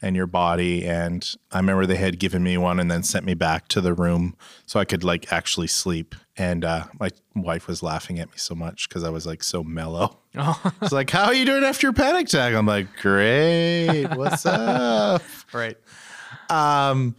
[0.03, 0.87] and your body.
[0.87, 3.95] And i remember they had given me one and then sent me back to the
[3.95, 8.37] room so i could like actually sleep and uh my wife was laughing at me
[8.37, 11.65] so much because i was like so mellow Oh, it's like, how are you doing
[11.65, 12.55] after your panic attack?
[12.55, 14.07] I'm like, great.
[14.15, 15.23] What's up?
[15.53, 15.77] right.
[16.49, 17.17] Um,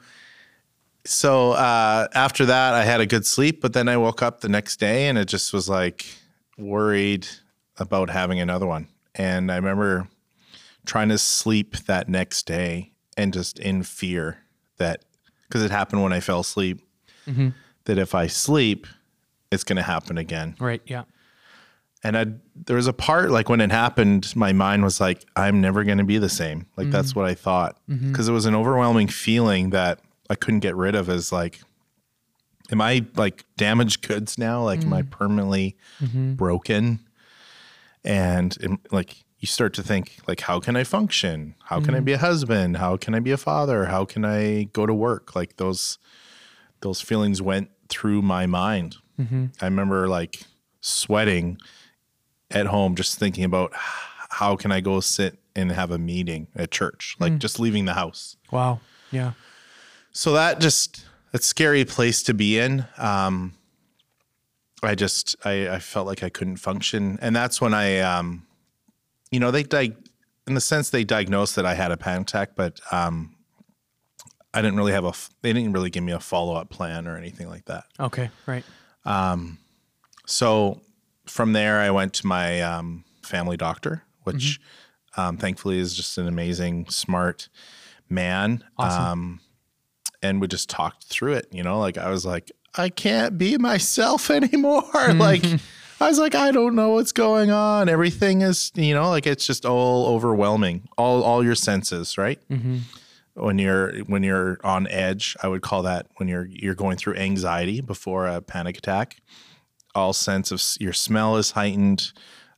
[1.04, 4.48] so uh, after that, I had a good sleep, but then I woke up the
[4.48, 6.06] next day and it just was like
[6.58, 7.28] worried
[7.78, 8.88] about having another one.
[9.14, 10.08] And I remember
[10.86, 14.38] trying to sleep that next day and just in fear
[14.78, 15.04] that
[15.50, 16.80] because it happened when I fell asleep,
[17.84, 18.88] that if I sleep,
[19.52, 20.56] it's going to happen again.
[20.60, 20.82] Right.
[20.86, 21.04] Yeah.
[22.04, 25.62] And I, there was a part like when it happened, my mind was like, I'm
[25.62, 26.66] never going to be the same.
[26.76, 27.20] Like that's mm-hmm.
[27.20, 28.12] what I thought mm-hmm.
[28.12, 31.10] because it was an overwhelming feeling that I couldn't get rid of.
[31.10, 31.62] As like,
[32.72, 34.64] am I like damaged goods now?
[34.64, 35.12] Like, am I mm.
[35.12, 36.34] permanently mm-hmm.
[36.34, 37.02] broken?
[38.04, 41.56] And it, like, you start to think like, how can I function?
[41.66, 42.06] How can I mm.
[42.06, 42.78] be a husband?
[42.78, 43.86] How can I be a father?
[43.86, 45.36] How can I go to work?
[45.36, 45.98] Like those,
[46.82, 48.98] those feelings went through my mind.
[49.62, 50.42] I remember like
[50.82, 51.58] sweating
[52.50, 56.72] at home just thinking about how can I go sit and have a meeting at
[56.72, 58.38] church, like just leaving the house.
[58.52, 58.80] Wow.
[59.12, 59.34] Yeah.
[60.12, 62.86] So that just that's a scary place to be in.
[62.98, 63.54] Um,
[64.84, 68.48] I just I, I felt like I couldn't function, and that's when I, um,
[69.30, 69.96] you know, they di-
[70.48, 73.36] in the sense they diagnosed that I had a panic attack, but um,
[74.54, 75.14] I didn't really have a.
[75.42, 77.86] They didn't really give me a follow up plan or anything like that.
[78.00, 78.32] Okay.
[78.46, 78.66] Right.
[80.26, 80.82] So
[81.26, 84.60] from there, I went to my um, family doctor, which
[85.18, 87.50] um, thankfully is just an amazing, smart
[88.10, 88.64] man.
[88.78, 89.04] Awesome.
[89.04, 89.40] Um,
[90.22, 91.48] and we just talked through it.
[91.52, 95.14] You know, like I was like, I can't be myself anymore.
[95.16, 95.44] like,
[96.00, 97.90] I was like, I don't know what's going on.
[97.90, 100.88] Everything is, you know, like it's just all overwhelming.
[100.98, 102.40] All all your senses, right?
[103.34, 107.16] When you're when you're on edge, I would call that when you're you're going through
[107.16, 109.22] anxiety before a panic attack
[109.96, 112.14] all sense of your smell is heightened.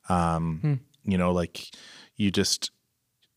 [0.10, 0.74] Um, hmm.
[1.10, 1.70] You know, like
[2.16, 2.72] you just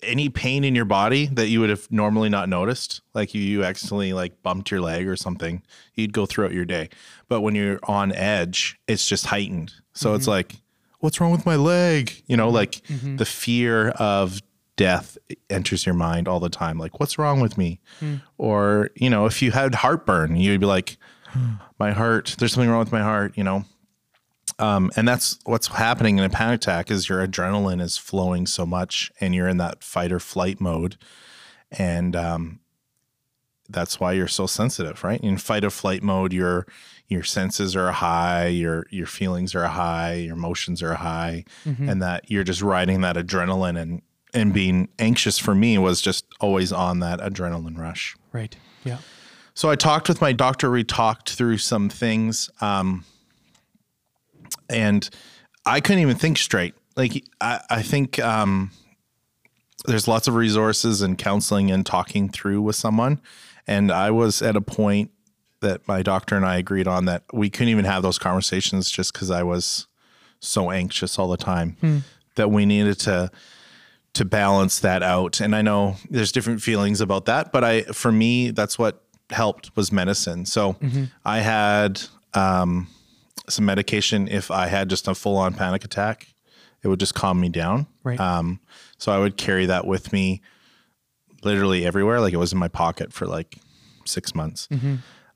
[0.03, 3.65] any pain in your body that you would have normally not noticed, like you, you
[3.65, 5.63] accidentally like bumped your leg or something,
[5.95, 6.91] you'd go throughout your day.
[7.29, 9.73] But when you're on edge, it's just heightened.
[9.95, 10.33] So it's mm-hmm.
[10.33, 10.57] like,
[11.01, 12.23] what's wrong with my leg?
[12.27, 13.17] You know, like mm-hmm.
[13.17, 14.43] the fear of
[14.77, 15.19] death
[15.51, 16.79] enters your mind all the time.
[16.79, 17.81] Like, what's wrong with me?
[18.39, 20.97] Or, you know, if you had heartburn, you'd be like,
[21.79, 23.65] my heart, there's something wrong with my heart, you know?
[24.59, 28.65] Um, and that's what's happening in a panic attack is your adrenaline is flowing so
[28.65, 30.97] much and you're in that fight or flight mode.
[31.71, 32.61] And um,
[33.69, 35.21] that's why you're so sensitive, right?
[35.21, 36.67] In fight or flight mode, your
[37.09, 41.45] your senses are high, your your feelings are high, your emotions are high,
[41.91, 44.03] and that you're just riding that adrenaline and
[44.37, 48.15] and being anxious for me was just always on that adrenaline rush.
[48.33, 48.55] Right.
[48.85, 48.99] Yeah.
[49.55, 50.71] So I talked with my doctor.
[50.71, 53.05] We talked through some things, um,
[54.69, 55.09] and
[55.65, 56.75] I couldn't even think straight.
[56.97, 58.71] Like I, I think um,
[59.87, 63.23] there's lots of resources and counseling and talking through with someone,
[63.67, 65.11] and I was at a point
[65.61, 69.15] that my doctor and I agreed on that we couldn't even have those conversations just
[69.15, 69.87] because I was
[70.41, 73.31] so anxious all the time that we needed to
[74.17, 75.41] to balance that out.
[75.41, 79.75] And I know there's different feelings about that, but I for me that's what helped
[79.77, 80.45] was medicine.
[80.47, 80.77] So
[81.25, 82.03] I had
[82.35, 82.89] um,
[83.49, 86.29] some medication if I had just a full on panic attack.
[86.83, 87.87] It would just calm me down.
[88.05, 88.21] Right.
[88.21, 88.61] Um,
[88.99, 90.43] so I would carry that with me
[91.43, 92.21] literally everywhere.
[92.21, 93.59] Like it was in my pocket for like
[94.05, 94.69] six months.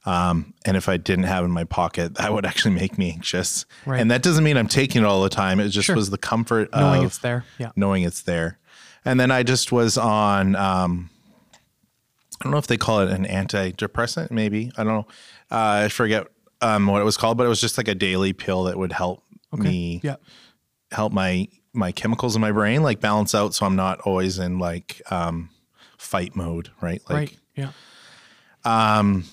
[0.06, 3.10] Um, and if I didn't have it in my pocket, that would actually make me
[3.12, 3.66] anxious.
[3.84, 4.00] Right.
[4.00, 5.58] And that doesn't mean I'm taking it all the time.
[5.60, 5.96] It just Sure.
[5.96, 7.44] was the comfort Knowing of it's there.
[7.58, 7.72] Yeah.
[7.76, 8.58] knowing it's there.
[9.04, 11.10] And then I just was on, um,
[12.40, 14.70] I don't know if they call it an antidepressant, maybe.
[14.76, 15.06] I don't know.
[15.50, 16.26] Uh, I forget
[16.60, 18.92] um, what it was called, but it was just like a daily pill that would
[18.92, 20.16] help me Yeah.
[20.92, 24.58] help my my chemicals in my brain like balance out, so I'm not always in
[24.58, 25.50] like um,
[25.98, 27.00] fight mode, right?
[27.08, 27.36] Like, right.
[27.56, 27.70] Yeah.
[28.64, 29.24] um,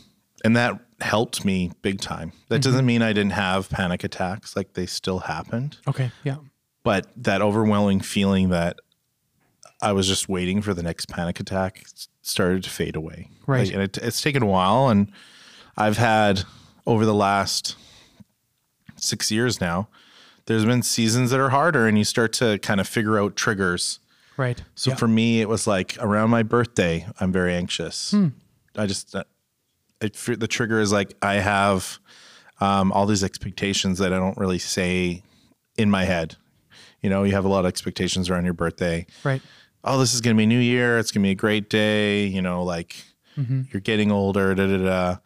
[0.43, 2.31] and that helped me big time.
[2.49, 5.77] That doesn't mean I didn't have panic attacks; like they still happened.
[5.87, 6.11] Okay.
[6.23, 6.37] Yeah.
[6.83, 8.77] but that overwhelming feeling that
[9.81, 11.83] I was just waiting for the next panic attack
[12.21, 13.29] started to fade away.
[13.45, 13.65] Right.
[13.65, 14.89] Like, and it, it's taken a while.
[14.89, 15.11] And
[15.77, 16.43] I've had
[16.85, 17.75] over the last
[18.95, 19.87] six years now,
[20.45, 23.99] there's been seasons that are harder and you start to kind of figure out triggers.
[24.37, 24.61] Right.
[24.75, 28.11] So for me, it was like around my birthday, I'm very anxious.
[28.11, 28.27] Hmm.
[28.75, 29.23] I just, uh,
[29.99, 31.97] the trigger is like I have
[32.59, 35.23] um, all these expectations that I don't really say
[35.77, 36.35] in my head.
[37.01, 39.05] You know, you have a lot of expectations around your birthday.
[39.23, 39.41] right.
[39.87, 40.97] Oh, this is going to be new year.
[40.99, 42.25] It's going to be a great day.
[42.25, 42.95] You know, like
[43.37, 43.61] Mm-hmm.
[43.71, 44.55] you're getting older.
[44.55, 45.17] Da da da.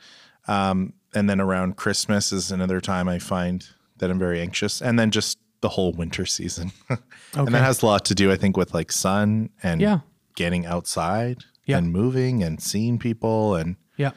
[0.72, 3.66] Um, and then around Christmas is another time I find
[4.00, 4.82] that I'm very anxious.
[4.82, 6.72] And then just the whole winter season.
[6.90, 10.00] and that has a lot to do, I think, with like sun and Yeah.
[10.36, 11.78] getting outside Yeah.
[11.78, 14.12] and moving and seeing people and Yeah.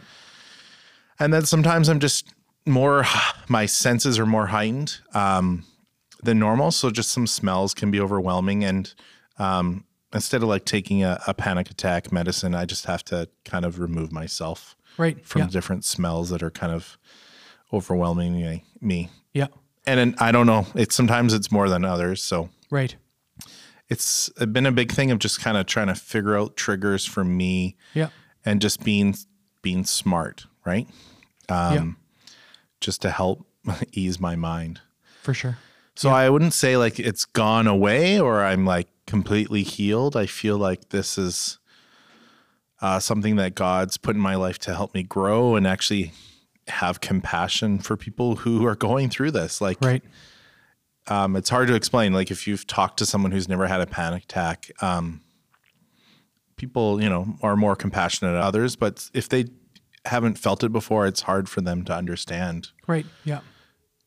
[1.21, 2.35] and then sometimes I'm just
[2.67, 3.05] more
[3.49, 5.65] my senses are more heightened um,
[6.23, 6.71] than normal.
[6.73, 8.65] So just some smells can be overwhelming.
[8.65, 8.93] And
[9.39, 13.65] um, instead of like taking a, a panic attack medicine, I just have to kind
[13.65, 15.25] of remove myself Right.
[15.27, 15.49] from yeah.
[15.49, 16.97] different smells that are kind of
[17.73, 19.49] overwhelming me- yeah.
[19.87, 20.67] And then, I don't know.
[20.75, 22.23] It's sometimes it's more than others.
[22.23, 22.95] So Right.
[23.89, 27.25] it's been a big thing of just kind of trying to figure out triggers for
[27.25, 28.09] me Yeah.
[28.45, 29.15] and just being
[29.63, 30.87] being smart, right?
[31.49, 31.97] Um,
[32.81, 33.47] just to help
[33.93, 34.81] ease my mind.
[35.23, 35.57] For sure.
[35.97, 40.17] So I wouldn't say like it's gone away or I'm like completely healed.
[40.17, 41.59] I feel like this is
[42.81, 46.13] uh, something that God's put in my life to help me grow and actually
[46.69, 49.61] have compassion for people who are going through this.
[49.61, 50.03] Like, Right.
[51.09, 52.13] um, it's hard to explain.
[52.13, 55.21] Like, if you've talked to someone who's never had a panic attack, um,
[56.57, 58.77] people, you know, are more compassionate than others.
[58.77, 59.47] But if they
[60.05, 62.69] haven't felt it before, it's hard for them to understand.
[62.87, 63.07] Right.
[63.25, 63.41] Yeah.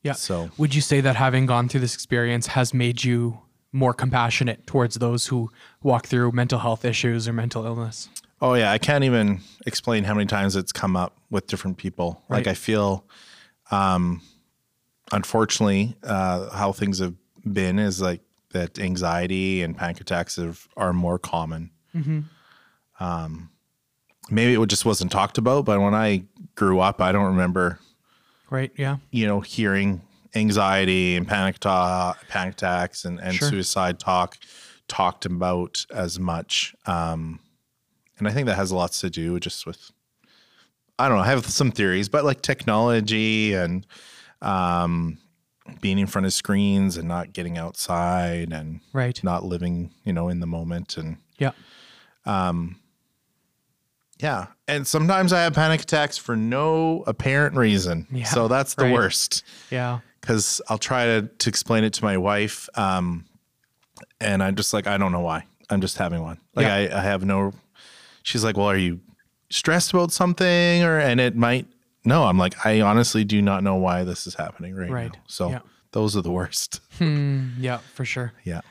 [0.03, 0.13] Yeah.
[0.13, 3.39] So- would you say that having gone through this experience has made you
[3.77, 5.51] more compassionate towards those who
[5.83, 8.09] walk through mental health issues or mental illness?
[8.41, 12.23] Oh yeah, I can't even explain how many times it's come up with different people.
[12.29, 13.05] Like I feel,
[13.71, 14.21] um,
[15.11, 20.93] unfortunately, uh, how things have been is like that anxiety and panic attacks have, are
[20.93, 21.71] more common.
[22.99, 23.49] Um,
[24.29, 26.23] maybe it just wasn't talked about, but when I
[26.55, 27.79] grew up, I don't remember,
[28.49, 28.71] Right.
[28.77, 28.97] Yeah.
[29.11, 30.01] you know, hearing
[30.35, 33.49] anxiety and panic ta- panic attacks and, and Sure.
[33.49, 34.37] suicide talk
[34.87, 36.73] talked about as much.
[36.85, 37.39] Um,
[38.17, 39.91] and I think that has lots to do just with
[40.99, 43.85] I don't know, I have some theories, but like technology and
[44.41, 45.19] um,
[45.81, 49.23] being in front of screens and not getting outside and Right.
[49.23, 51.51] not living, you know, in the moment and Yeah.
[52.25, 52.79] Um,
[54.19, 54.47] yeah.
[54.67, 58.07] And sometimes I have panic attacks for no apparent reason.
[58.11, 58.93] Yeah, so that's the right.
[58.93, 59.43] worst.
[59.69, 59.99] Yeah.
[60.27, 62.67] Because I'll try to, to explain it to my wife.
[62.75, 63.23] Um,
[64.19, 65.45] and I'm just like, I don't know why.
[65.69, 66.37] I'm just having one.
[66.53, 66.75] Like Yeah.
[66.95, 67.53] I, I have no.
[68.23, 68.99] She's like, well, are you
[69.49, 71.65] stressed about something, or and it might.
[72.03, 75.13] No, I'm like, I honestly do not know why this is happening right, Right.
[75.13, 75.19] now.
[75.27, 75.59] So Yeah.
[75.93, 76.81] those are the worst.
[76.97, 77.49] Hmm.
[77.59, 77.77] Yeah.
[77.93, 78.33] For sure.
[78.43, 78.61] yeah.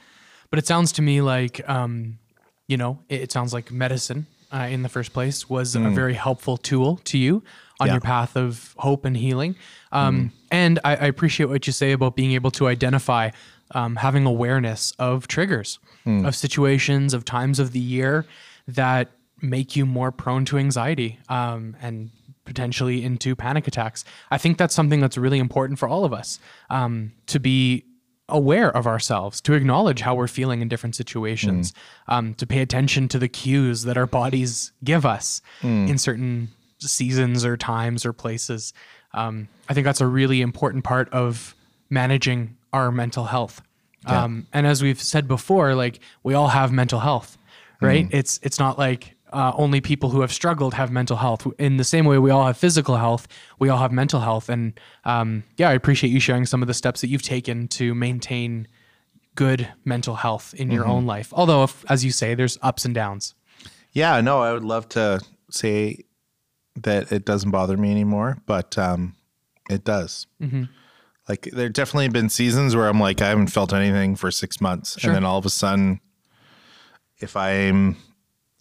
[0.51, 2.19] But it sounds to me like, um,
[2.67, 6.15] you know, it, it sounds like medicine uh, in the first place was a very
[6.15, 7.43] helpful tool to you
[7.81, 7.95] on Yeah.
[7.95, 9.55] your path of hope and healing.
[9.93, 13.31] Um, And I, I appreciate what you say about being able to identify,
[13.73, 18.27] um, having awareness of triggers, of situations, of times of the year
[18.69, 19.11] that
[19.43, 22.11] make you more prone to anxiety um, and
[22.45, 24.05] potentially into panic attacks.
[24.31, 26.39] I think that's something that's really important for all of us
[26.71, 27.85] um, to be
[28.29, 31.73] aware of ourselves, to acknowledge how we're feeling in different situations,
[32.07, 37.45] um, to pay attention to the cues that our bodies give us in certain seasons
[37.45, 38.73] or times or places.
[39.15, 41.55] Um, I think that's a really important part of
[41.91, 43.63] managing our mental health.
[44.07, 47.37] Um, and as we've said before, like we all have mental health,
[47.81, 48.07] right?
[48.13, 51.47] It's it's not like uh, only people who have struggled have mental health.
[51.59, 53.27] In the same way, we all have physical health.
[53.59, 56.75] We all have mental health, and um, yeah, I appreciate you sharing some of the
[56.75, 58.69] steps that you've taken to maintain
[59.35, 61.33] good mental health in your own life.
[61.33, 63.35] Although, if, as you say, there's ups and downs.
[63.93, 64.21] Yeah.
[64.21, 65.21] No, I would love to
[65.51, 66.05] say
[66.77, 69.15] that it doesn't bother me anymore, but um,
[69.71, 70.27] it does.
[71.29, 74.99] Like there definitely been seasons where I'm like I haven't felt anything for six months,
[75.01, 75.11] Sure.
[75.11, 76.01] and then all of a sudden,
[77.19, 77.97] if I'm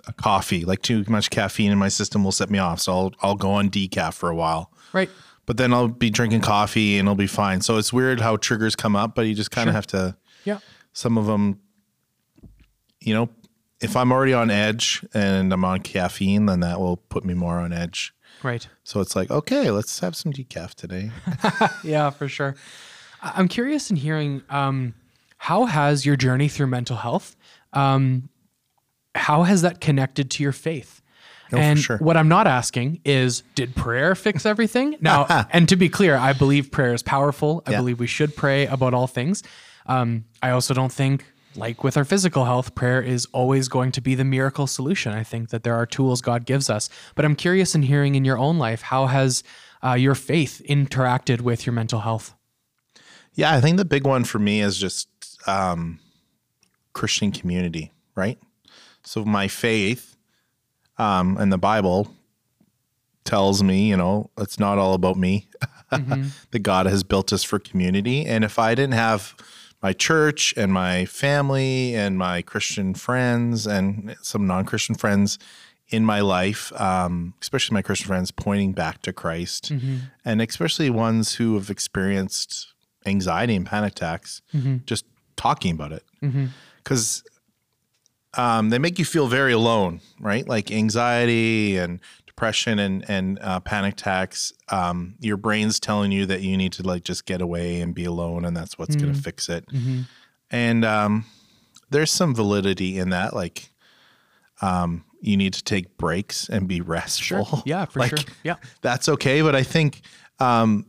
[0.08, 3.14] a coffee, like too much caffeine in my system will set me off, so I'll
[3.22, 4.72] I'll go on decaf for a while.
[4.94, 5.10] Right.
[5.46, 7.62] but then I'll be drinking coffee and it'll be fine.
[7.62, 9.78] So it's weird how triggers come up, but you just kind of Sure.
[9.78, 10.18] have to.
[10.44, 10.60] Yeah.
[10.94, 11.60] Some of them,
[13.02, 13.30] you know,
[13.82, 17.60] if I'm already on edge and I'm on caffeine, then that will put me more
[17.60, 18.14] on edge.
[18.44, 18.68] Right.
[18.84, 21.12] So it's like, okay, let's have some decaf today.
[21.84, 22.56] yeah, for sure.
[23.22, 24.94] I'm curious in hearing um,
[25.38, 27.36] how has your journey through mental health,
[27.74, 28.30] um,
[29.16, 31.02] how has that connected to your faith?
[31.54, 31.98] Oh, and sure.
[32.00, 34.96] what I'm not asking is, did prayer fix everything?
[35.00, 37.64] Now, and to be clear, I believe prayer is powerful.
[37.66, 37.78] I Yeah.
[37.78, 39.44] believe we should pray about all things.
[39.86, 41.26] Um, I also don't think,
[41.58, 45.14] like with our physical health, prayer is always going to be the miracle solution.
[45.14, 46.90] I think that there are tools God gives us.
[47.16, 49.44] But I'm curious in hearing in your own life, how has
[49.84, 52.34] uh, your faith interacted with your mental health?
[53.34, 55.10] Yeah, I think the big one for me is just
[55.48, 56.00] um,
[56.94, 58.40] Christian community, right?
[59.04, 60.16] So my faith
[60.98, 62.12] um, and the Bible
[63.26, 65.48] tells me, you know, it's not all about me.
[66.52, 69.36] that God has built us for community, and if I didn't have
[69.82, 75.38] my church and my family and my Christian friends and some non-Christian friends
[75.90, 79.72] in my life, um, especially my Christian friends, pointing back to Christ,
[80.24, 82.74] and especially ones who have experienced
[83.06, 84.42] anxiety and panic attacks,
[84.86, 85.06] just
[85.36, 86.04] talking about it,
[86.78, 87.24] because
[88.34, 90.48] um, they make you feel very alone, right?
[90.48, 92.00] Like anxiety and
[92.36, 94.52] depression and and uh, panic attacks.
[94.70, 98.04] Um, your brain's telling you that you need to like just get away and be
[98.06, 99.66] alone, and that's what's going to fix it.
[100.52, 101.26] And um,
[101.90, 103.34] there's some validity in that.
[103.34, 103.70] Like,
[104.62, 107.64] um, you need to take breaks and be restful.
[107.66, 108.36] Yeah, for Like, sure.
[108.44, 108.56] Yeah.
[108.82, 109.42] that's okay.
[109.42, 110.02] But I think
[110.40, 110.86] um,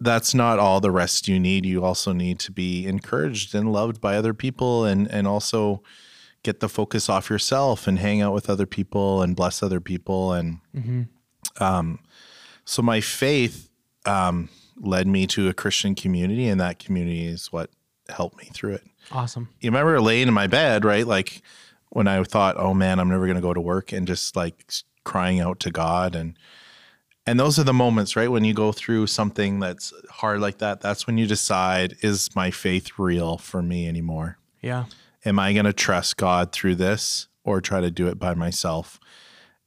[0.00, 1.66] that's not all the rest you need.
[1.66, 5.82] You also need to be encouraged and loved by other people, and and also
[6.48, 10.32] get the focus off yourself and hang out with other people and bless other people.
[10.32, 10.60] And
[11.60, 11.98] um,
[12.64, 13.68] so my faith
[14.06, 14.48] um,
[14.80, 17.68] led me to a Christian community, and that community is what
[18.08, 19.50] helped me through it Awesome.
[19.60, 21.06] you remember laying in my bed, right?
[21.06, 21.42] Like
[21.90, 24.54] when I thought, "Oh man, I'm never going to go to work," and just like
[25.04, 26.38] crying out to God, and
[27.26, 28.30] and those are the moments, right?
[28.30, 32.50] When you go through something that's hard like that, that's when you decide, is my
[32.50, 34.38] faith real for me anymore?
[34.62, 34.84] Yeah.
[35.28, 38.98] Am I going to trust God through this, or try to do it by myself?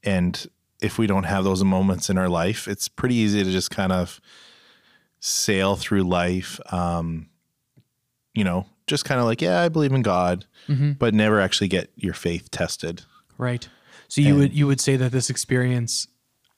[0.01, 0.47] And
[0.81, 3.91] if we don't have those moments in our life, it's pretty easy to just kind
[3.91, 4.19] of
[5.19, 6.59] sail through life.
[6.73, 7.29] Um,
[8.33, 10.47] you know, just kind of like, yeah, I believe in God,
[10.97, 13.03] but never actually get your faith tested.
[13.37, 13.69] Right.
[14.07, 16.07] So you would you would say that this experience,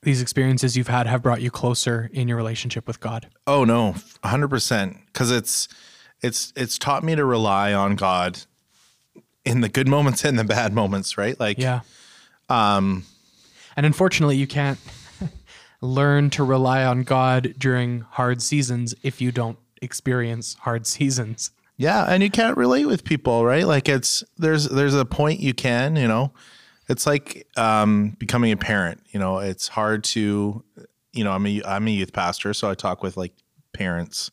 [0.04, 3.28] these experiences you've had, have brought you closer in your relationship with God.
[3.48, 4.98] Oh no, hundred percent.
[5.08, 5.68] Because it's
[6.22, 8.40] it's it's taught me to rely on God
[9.46, 11.40] in the good moments and the bad moments, right?
[11.40, 11.82] Like, Yeah.
[12.50, 13.06] Um,
[13.76, 14.80] and unfortunately, you can't
[15.82, 21.52] learn to rely on God during hard seasons if you don't experience hard seasons.
[21.78, 23.66] Yeah, and you can't relate with people, right?
[23.66, 26.32] Like it's there's there's a point you can, you know.
[26.88, 29.02] It's like um, becoming a parent.
[29.12, 30.64] You know, it's hard to,
[31.14, 33.34] you know, I'm a I'm a youth pastor, so I talk with like
[33.74, 34.30] parents.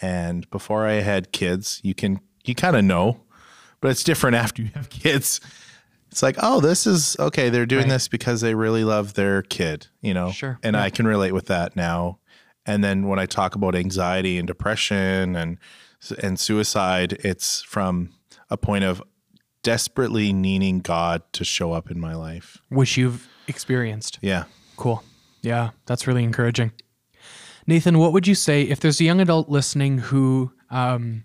[0.00, 3.20] And before I had kids, you can you kind of know,
[3.80, 5.40] but it's different after you have kids.
[6.10, 7.50] It's like, oh, this is okay.
[7.50, 7.90] They're doing Right.
[7.90, 10.30] this because they really love their kid, you know.
[10.32, 10.58] Sure.
[10.62, 10.82] And Yeah.
[10.82, 12.18] I can relate with that now.
[12.64, 15.58] And then when I talk about anxiety and depression and
[16.22, 18.10] and suicide, it's from
[18.50, 19.02] a point of
[19.62, 22.58] desperately needing God to show up in my life.
[22.68, 24.18] which you've experienced.
[24.22, 24.44] Yeah.
[24.76, 25.02] Cool.
[25.42, 26.72] Yeah, that's really encouraging.
[27.66, 31.24] Nathan, what would you say if there's a young adult listening who um,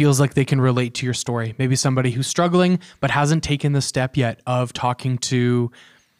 [0.00, 1.54] feels like they can relate to your story?
[1.58, 5.70] Maybe somebody who's struggling but hasn't taken the step yet of talking to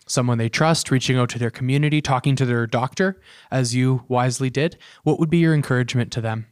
[0.06, 3.18] someone they trust, reaching out to their community, talking to their doctor,
[3.50, 4.76] as you wisely did.
[5.02, 6.44] What would be your encouragement to them?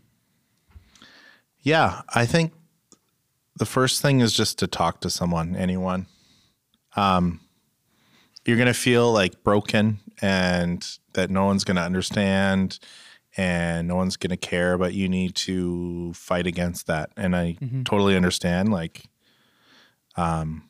[1.61, 2.55] Yeah, I think
[3.57, 6.07] the first thing is just to talk to someone, anyone.
[6.97, 7.41] Um,
[8.47, 12.79] you're gonna feel like broken and that no one's gonna understand
[13.39, 17.11] and no one's gonna care, but you need to fight against that.
[17.17, 18.73] And I totally understand.
[18.73, 19.05] Like,
[20.17, 20.69] um,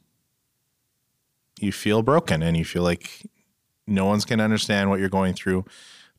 [1.59, 3.27] you feel broken and you feel like
[3.87, 5.65] no one's gonna understand what you're going through,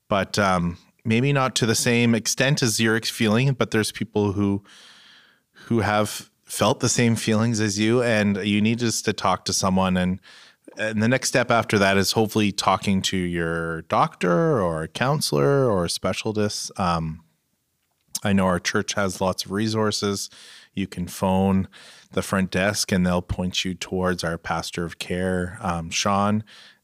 [0.08, 3.54] but um, maybe not to the same extent as you're feeling.
[3.54, 4.64] But there's people who
[5.68, 9.54] who have felt the same feelings as you and you need just to talk to
[9.54, 10.20] someone and
[10.80, 15.88] and the next step after that is hopefully talking to your doctor or counselor or
[15.88, 17.24] specialist um,
[18.24, 20.30] i know our church has lots of resources
[20.74, 21.68] you can phone
[22.12, 26.44] the front desk and they'll point you towards our pastor of care um, sean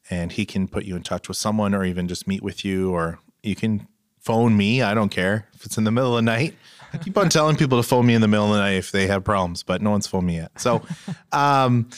[0.10, 2.92] and he can put you in touch with someone or even just meet with you
[2.92, 3.88] or you can
[4.20, 4.82] phone me.
[4.82, 6.56] I don't care if it's in the middle of the night.
[6.92, 8.92] I keep on telling people to phone me in the middle of the night if
[8.92, 10.60] they have problems, but no one's phoned me yet.
[10.60, 10.82] So,
[11.32, 11.90] um,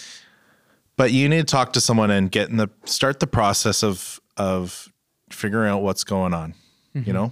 [0.98, 4.20] but you need to talk to someone and get in the start the process of
[4.36, 4.92] of
[5.30, 6.54] figuring out what's going on.
[6.94, 7.32] You know,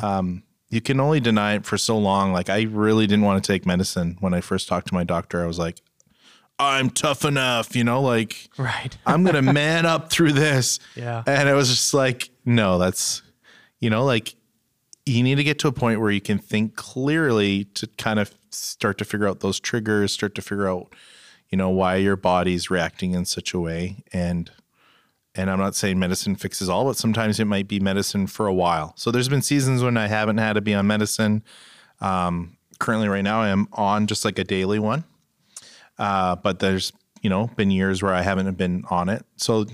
[0.00, 2.32] um, you can only deny it for so long.
[2.32, 5.42] Like I really didn't want to take medicine when I first talked to my doctor.
[5.42, 5.80] I was like,
[6.58, 7.76] I'm tough enough.
[7.76, 8.96] You know, like Right.
[9.04, 10.78] I'm gonna man up through this.
[10.96, 11.22] Yeah.
[11.26, 13.20] And it was just like, no, that's
[13.80, 14.34] you know, like
[15.04, 18.32] you need to get to a point where you can think clearly to kind of
[18.50, 20.94] start to figure out those triggers, start to figure out,
[21.52, 24.02] you know, why your body's reacting in such a way.
[24.12, 24.50] And
[25.34, 28.52] and I'm not saying medicine fixes all, but sometimes it might be medicine for a
[28.52, 28.92] while.
[28.96, 31.42] So there's been seasons when I haven't had to be on medicine.
[32.00, 35.04] Um, currently, right now, I am on just like a daily one.
[35.98, 39.24] Uh, but there's you know been years where I haven't been on it.
[39.36, 39.66] So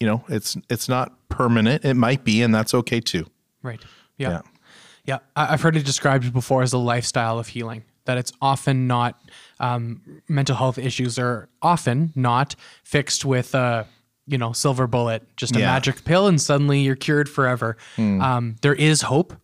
[0.00, 1.84] you know it's it's not permanent.
[1.84, 3.26] It might be, and that's okay too.
[3.62, 3.80] Right.
[4.16, 4.30] Yeah.
[4.30, 4.40] Yeah.
[5.04, 5.18] Yeah.
[5.36, 9.20] I've heard it described before as a lifestyle of healing, that it's often not,
[9.60, 13.86] um, mental health issues are often not fixed with a,
[14.26, 15.66] you know, silver bullet, just a Yeah.
[15.66, 17.76] magic pill, and suddenly you're cured forever.
[17.98, 19.34] Um, there is hope,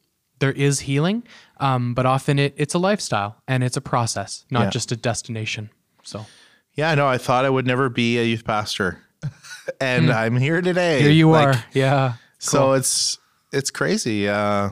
[0.41, 1.23] there is healing,
[1.61, 4.71] um, but often it, it's a lifestyle and it's a process, not Yeah.
[4.71, 5.71] just a destination.
[6.03, 6.27] So
[6.75, 7.07] Yeah, I know.
[7.07, 9.03] I thought I would never be a youth pastor,
[9.81, 11.01] and I'm here today.
[11.03, 11.65] here you Like, are.
[11.75, 12.15] Yeah.
[12.39, 13.19] So it's
[13.53, 14.29] it's crazy.
[14.29, 14.71] Uh,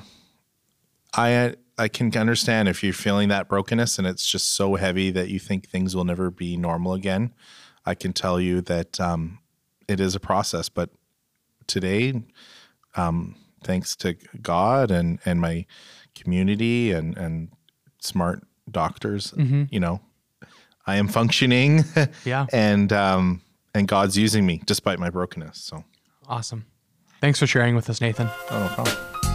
[1.15, 5.29] I I can understand if you're feeling that brokenness and it's just so heavy that
[5.31, 7.33] you think things will never be normal again.
[7.87, 9.39] I can tell you that um,
[9.89, 10.91] it is a process, but
[11.67, 12.23] today,
[12.97, 15.65] um, thanks to God and and my
[16.15, 17.49] community and and
[18.01, 20.01] smart doctors, you know,
[20.87, 21.85] I am functioning.
[22.25, 22.47] Yeah.
[22.53, 23.41] and um,
[23.75, 25.59] and God's using me despite my brokenness.
[25.59, 25.85] So,
[26.29, 26.67] Awesome.
[27.21, 28.29] Thanks for sharing with us, Nathan.
[28.51, 29.30] oh, no problem.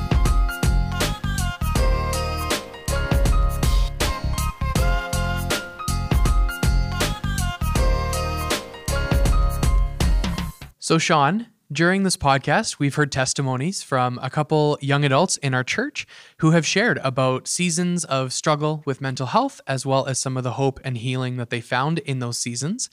[10.86, 15.63] So, Sean, during this podcast, we've heard testimonies from a couple young adults in our
[15.63, 16.05] church
[16.38, 20.43] who have shared about seasons of struggle with mental health, as well as some of
[20.43, 22.91] the hope and healing that they found in those seasons.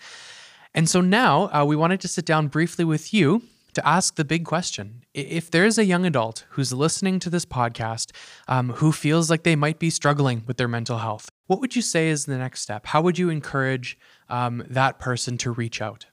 [0.75, 3.43] And so now uh, we wanted to sit down briefly with you
[3.75, 5.05] to ask the big question.
[5.13, 8.13] If there's a young adult who's listening to this podcast
[8.49, 11.83] um, who feels like they might be struggling with their mental health, what would you
[11.83, 12.87] say is the next step?
[12.87, 13.99] How would you encourage
[14.31, 16.07] um, that person to reach out?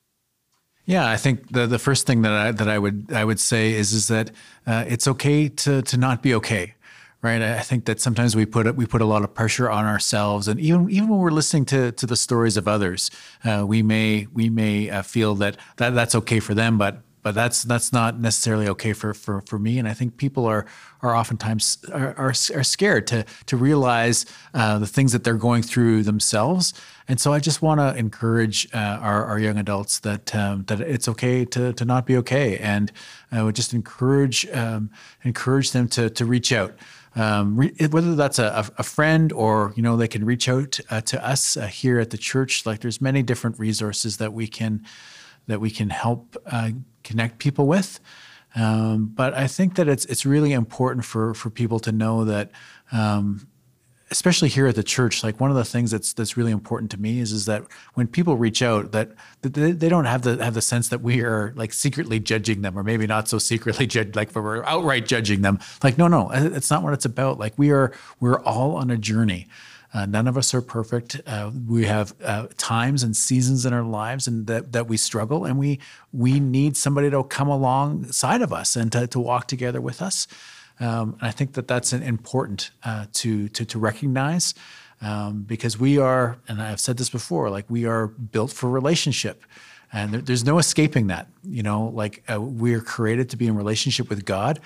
[0.90, 3.74] Yeah, I think the the first thing that I that I would I would say
[3.74, 4.32] is is that
[4.66, 6.74] uh, it's okay to to not be okay,
[7.22, 7.44] right?
[7.44, 10.60] I think that sometimes we put we put a lot of pressure on ourselves, and
[10.60, 13.12] even even when we're listening to to the stories of others,
[13.46, 17.36] uh, we may we may uh, feel that, that that's okay for them, but but
[17.36, 19.78] that's that's not necessarily okay for for for me.
[19.80, 20.66] And I think people are
[21.02, 25.64] are oftentimes are are, are scared to to realize uh, the things that they're going
[25.64, 26.74] through themselves.
[27.08, 30.80] And so I just want to encourage uh, our, our young adults that um, that
[30.80, 32.92] it's okay to to not be okay, and
[33.32, 34.92] I would just encourage um,
[35.24, 36.76] encourage them to to reach out.
[37.16, 41.02] Um, re- whether that's a, a friend or you know they can reach out uh,
[41.02, 42.66] to us uh, here at the church.
[42.66, 44.86] Like there's many different resources that we can
[45.50, 46.70] that we can help uh,
[47.04, 48.00] connect people with.
[48.56, 52.52] Um, but I think that it's it's really important for for people to know that,
[52.92, 53.48] um,
[54.10, 56.98] especially here at the church, like one of the things that's that's really important to
[56.98, 60.44] me is is that when people reach out, that, that they, they don't have the
[60.44, 63.86] have the sense that we are like secretly judging them, or maybe not so secretly
[63.96, 65.60] judge like we're outright judging them.
[65.84, 67.38] Like no, no, it's not what it's about.
[67.38, 69.48] Like we are we're all on a journey.
[69.94, 71.20] Uh, none of us are perfect.
[71.26, 75.46] Uh, we have uh, times and seasons in our lives, and that, that we struggle,
[75.46, 75.80] and we
[76.14, 80.28] we need somebody to come alongside of us and to, to walk together with us.
[80.80, 84.54] Um, and I think that that's an important uh, to, to to recognize
[85.02, 89.44] um, because we are, and I've said this before, like we are built for relationship.
[89.92, 91.28] And there, there's no escaping that.
[91.44, 94.60] You know, like uh, we're created to be in relationship with God,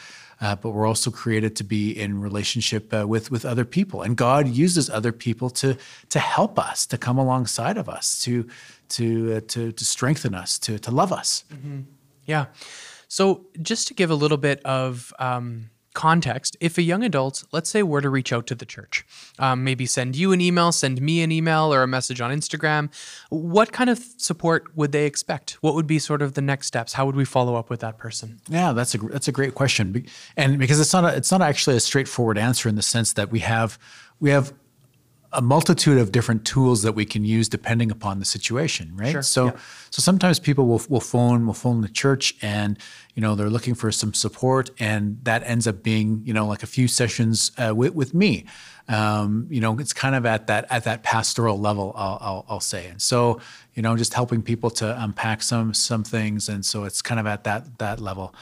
[0.44, 4.02] uh, but we're also created to be in relationship uh, with with other people.
[4.02, 5.78] And God uses other people to
[6.10, 8.48] to help us, to come alongside of us, to
[8.90, 11.46] to uh, to to strengthen us, to to love us.
[12.26, 12.46] Yeah.
[13.08, 17.70] So, just to give a little bit of um, context, if a young adult, let's
[17.70, 19.06] say, were to reach out to the church,
[19.40, 22.90] um, maybe send you an email, send me an email, or a message on Instagram,
[23.30, 25.52] what kind of support would they expect?
[25.62, 26.94] What would be sort of the next steps?
[26.94, 28.40] How would we follow up with that person?
[28.50, 30.06] Yeah, that's a that's a great question,
[30.38, 33.32] and because it's not a, it's not actually a straightforward answer in the sense that
[33.32, 33.78] we have
[34.20, 34.54] we have
[35.34, 39.12] a multitude of different tools that we can use depending upon the situation, right?
[39.12, 39.52] Sure, So yeah.
[39.90, 42.78] so sometimes people will will phone will phone the church and
[43.16, 46.64] you know they're looking for some support and that ends up being you know like
[46.64, 48.46] a few sessions uh, with with me.
[48.90, 52.60] Um, you know, it's kind of at that at that pastoral level, I'll, I'll, I'll
[52.60, 52.88] say.
[52.88, 53.40] And so
[53.76, 57.26] you know, just helping people to unpack some some things, and so it's kind of
[57.26, 58.36] at that that level.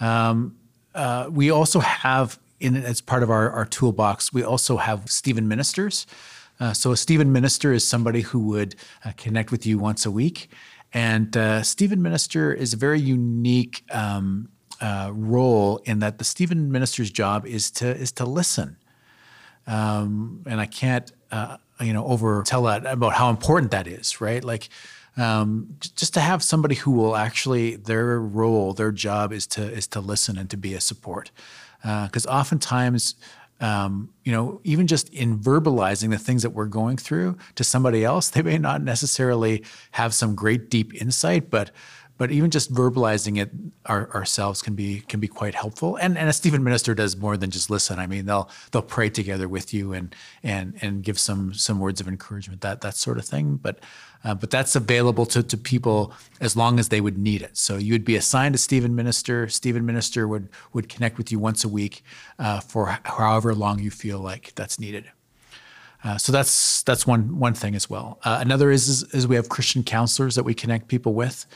[0.00, 0.56] Um,
[0.94, 5.48] uh, we also have in as part of our, our toolbox, we also have Stephen
[5.48, 6.06] ministers.
[6.60, 10.10] Uh, so a Stephen minister is somebody who would uh, connect with you once a
[10.10, 10.50] week,
[10.92, 14.48] and uh, Stephen minister is a very unique um,
[14.80, 18.76] uh, role in that the Stephen minister's job is to is to listen.
[19.66, 24.20] Um, and I can't, uh, you know, over tell that about how important that is,
[24.20, 24.42] right?
[24.42, 24.68] Like,
[25.16, 29.86] um, just to have somebody who will actually their role, their job is to is
[29.88, 31.30] to listen and to be a support,
[31.82, 33.14] because oftentimes.
[33.60, 38.04] Um, you know, even just in verbalizing the things that we're going through to somebody
[38.04, 41.70] else, they may not necessarily have some great deep insight, but
[42.18, 43.50] but even just verbalizing it
[43.86, 45.96] our, ourselves can be can be quite helpful.
[45.96, 47.98] And and a Stephen minister does more than just listen.
[48.00, 52.00] I mean, they'll they'll pray together with you and and and give some some words
[52.00, 53.56] of encouragement, that that sort of thing.
[53.56, 53.78] But
[54.24, 57.56] uh, but that's available to, to people as long as they would need it.
[57.56, 59.48] So you would be assigned a Stephen minister.
[59.48, 62.02] Stephen minister would would connect with you once a week
[62.38, 65.10] uh, for however long you feel like that's needed.
[66.04, 68.18] Uh, so that's that's one one thing as well.
[68.24, 71.46] Uh, another is, is is we have Christian counselors that we connect people with.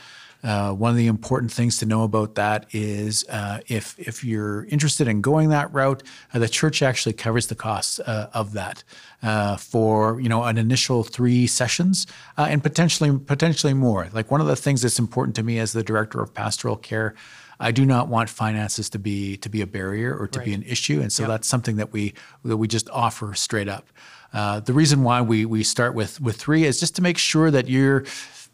[0.43, 4.65] Uh, one of the important things to know about that is uh, if if you're
[4.65, 8.83] interested in going that route, uh, the church actually covers the costs uh, of that
[9.21, 12.05] uh, for you know an initial three sessions
[12.37, 14.09] uh, and potentially potentially more.
[14.11, 17.15] Like one of the things that's important to me as the director of pastoral care.
[17.59, 20.63] I do not want finances to be to be a barrier or to be an
[20.63, 22.13] issue, and so that's something that we
[22.43, 23.87] that we just offer straight up.
[24.33, 27.51] Uh, the reason why we we start with with three is just to make sure
[27.51, 28.03] that you're,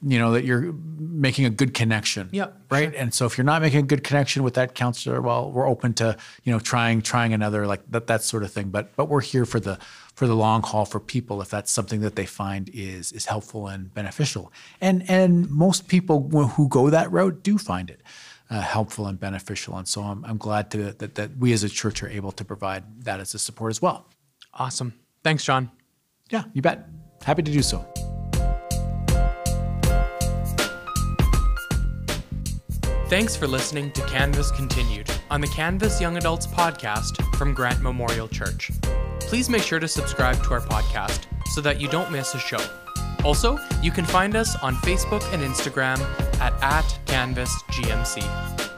[0.01, 2.29] you know, that you're making a good connection.
[2.31, 2.95] Yep, Right.
[2.95, 5.93] And so if you're not making a good connection with that counselor, well, we're open
[5.95, 8.69] to you know trying trying another like that that sort of thing.
[8.69, 9.77] But but we're here for the
[10.13, 13.67] for the long haul for people if that's something that they find is is helpful
[13.67, 14.53] and beneficial.
[14.79, 18.01] And and most people who who go that route do find it.
[18.51, 21.69] Uh, helpful and beneficial, and so I'm, I'm glad to, that that we as a
[21.69, 24.07] church are able to provide that as a support as well.
[24.55, 24.95] Awesome.
[25.23, 25.69] Thanks, John.
[26.31, 26.89] Yeah, you bet.
[27.21, 27.85] Happy to do so.
[33.09, 38.27] Thanks for listening to Canvas Continued on the Canvas Young Adults podcast from Grant Memorial
[38.27, 38.69] Church.
[39.19, 42.63] Please make sure to subscribe to our podcast so that you don't miss a show.
[43.25, 45.99] Also, you can find us on Facebook and Instagram
[46.39, 48.68] at, at CanvasGMC.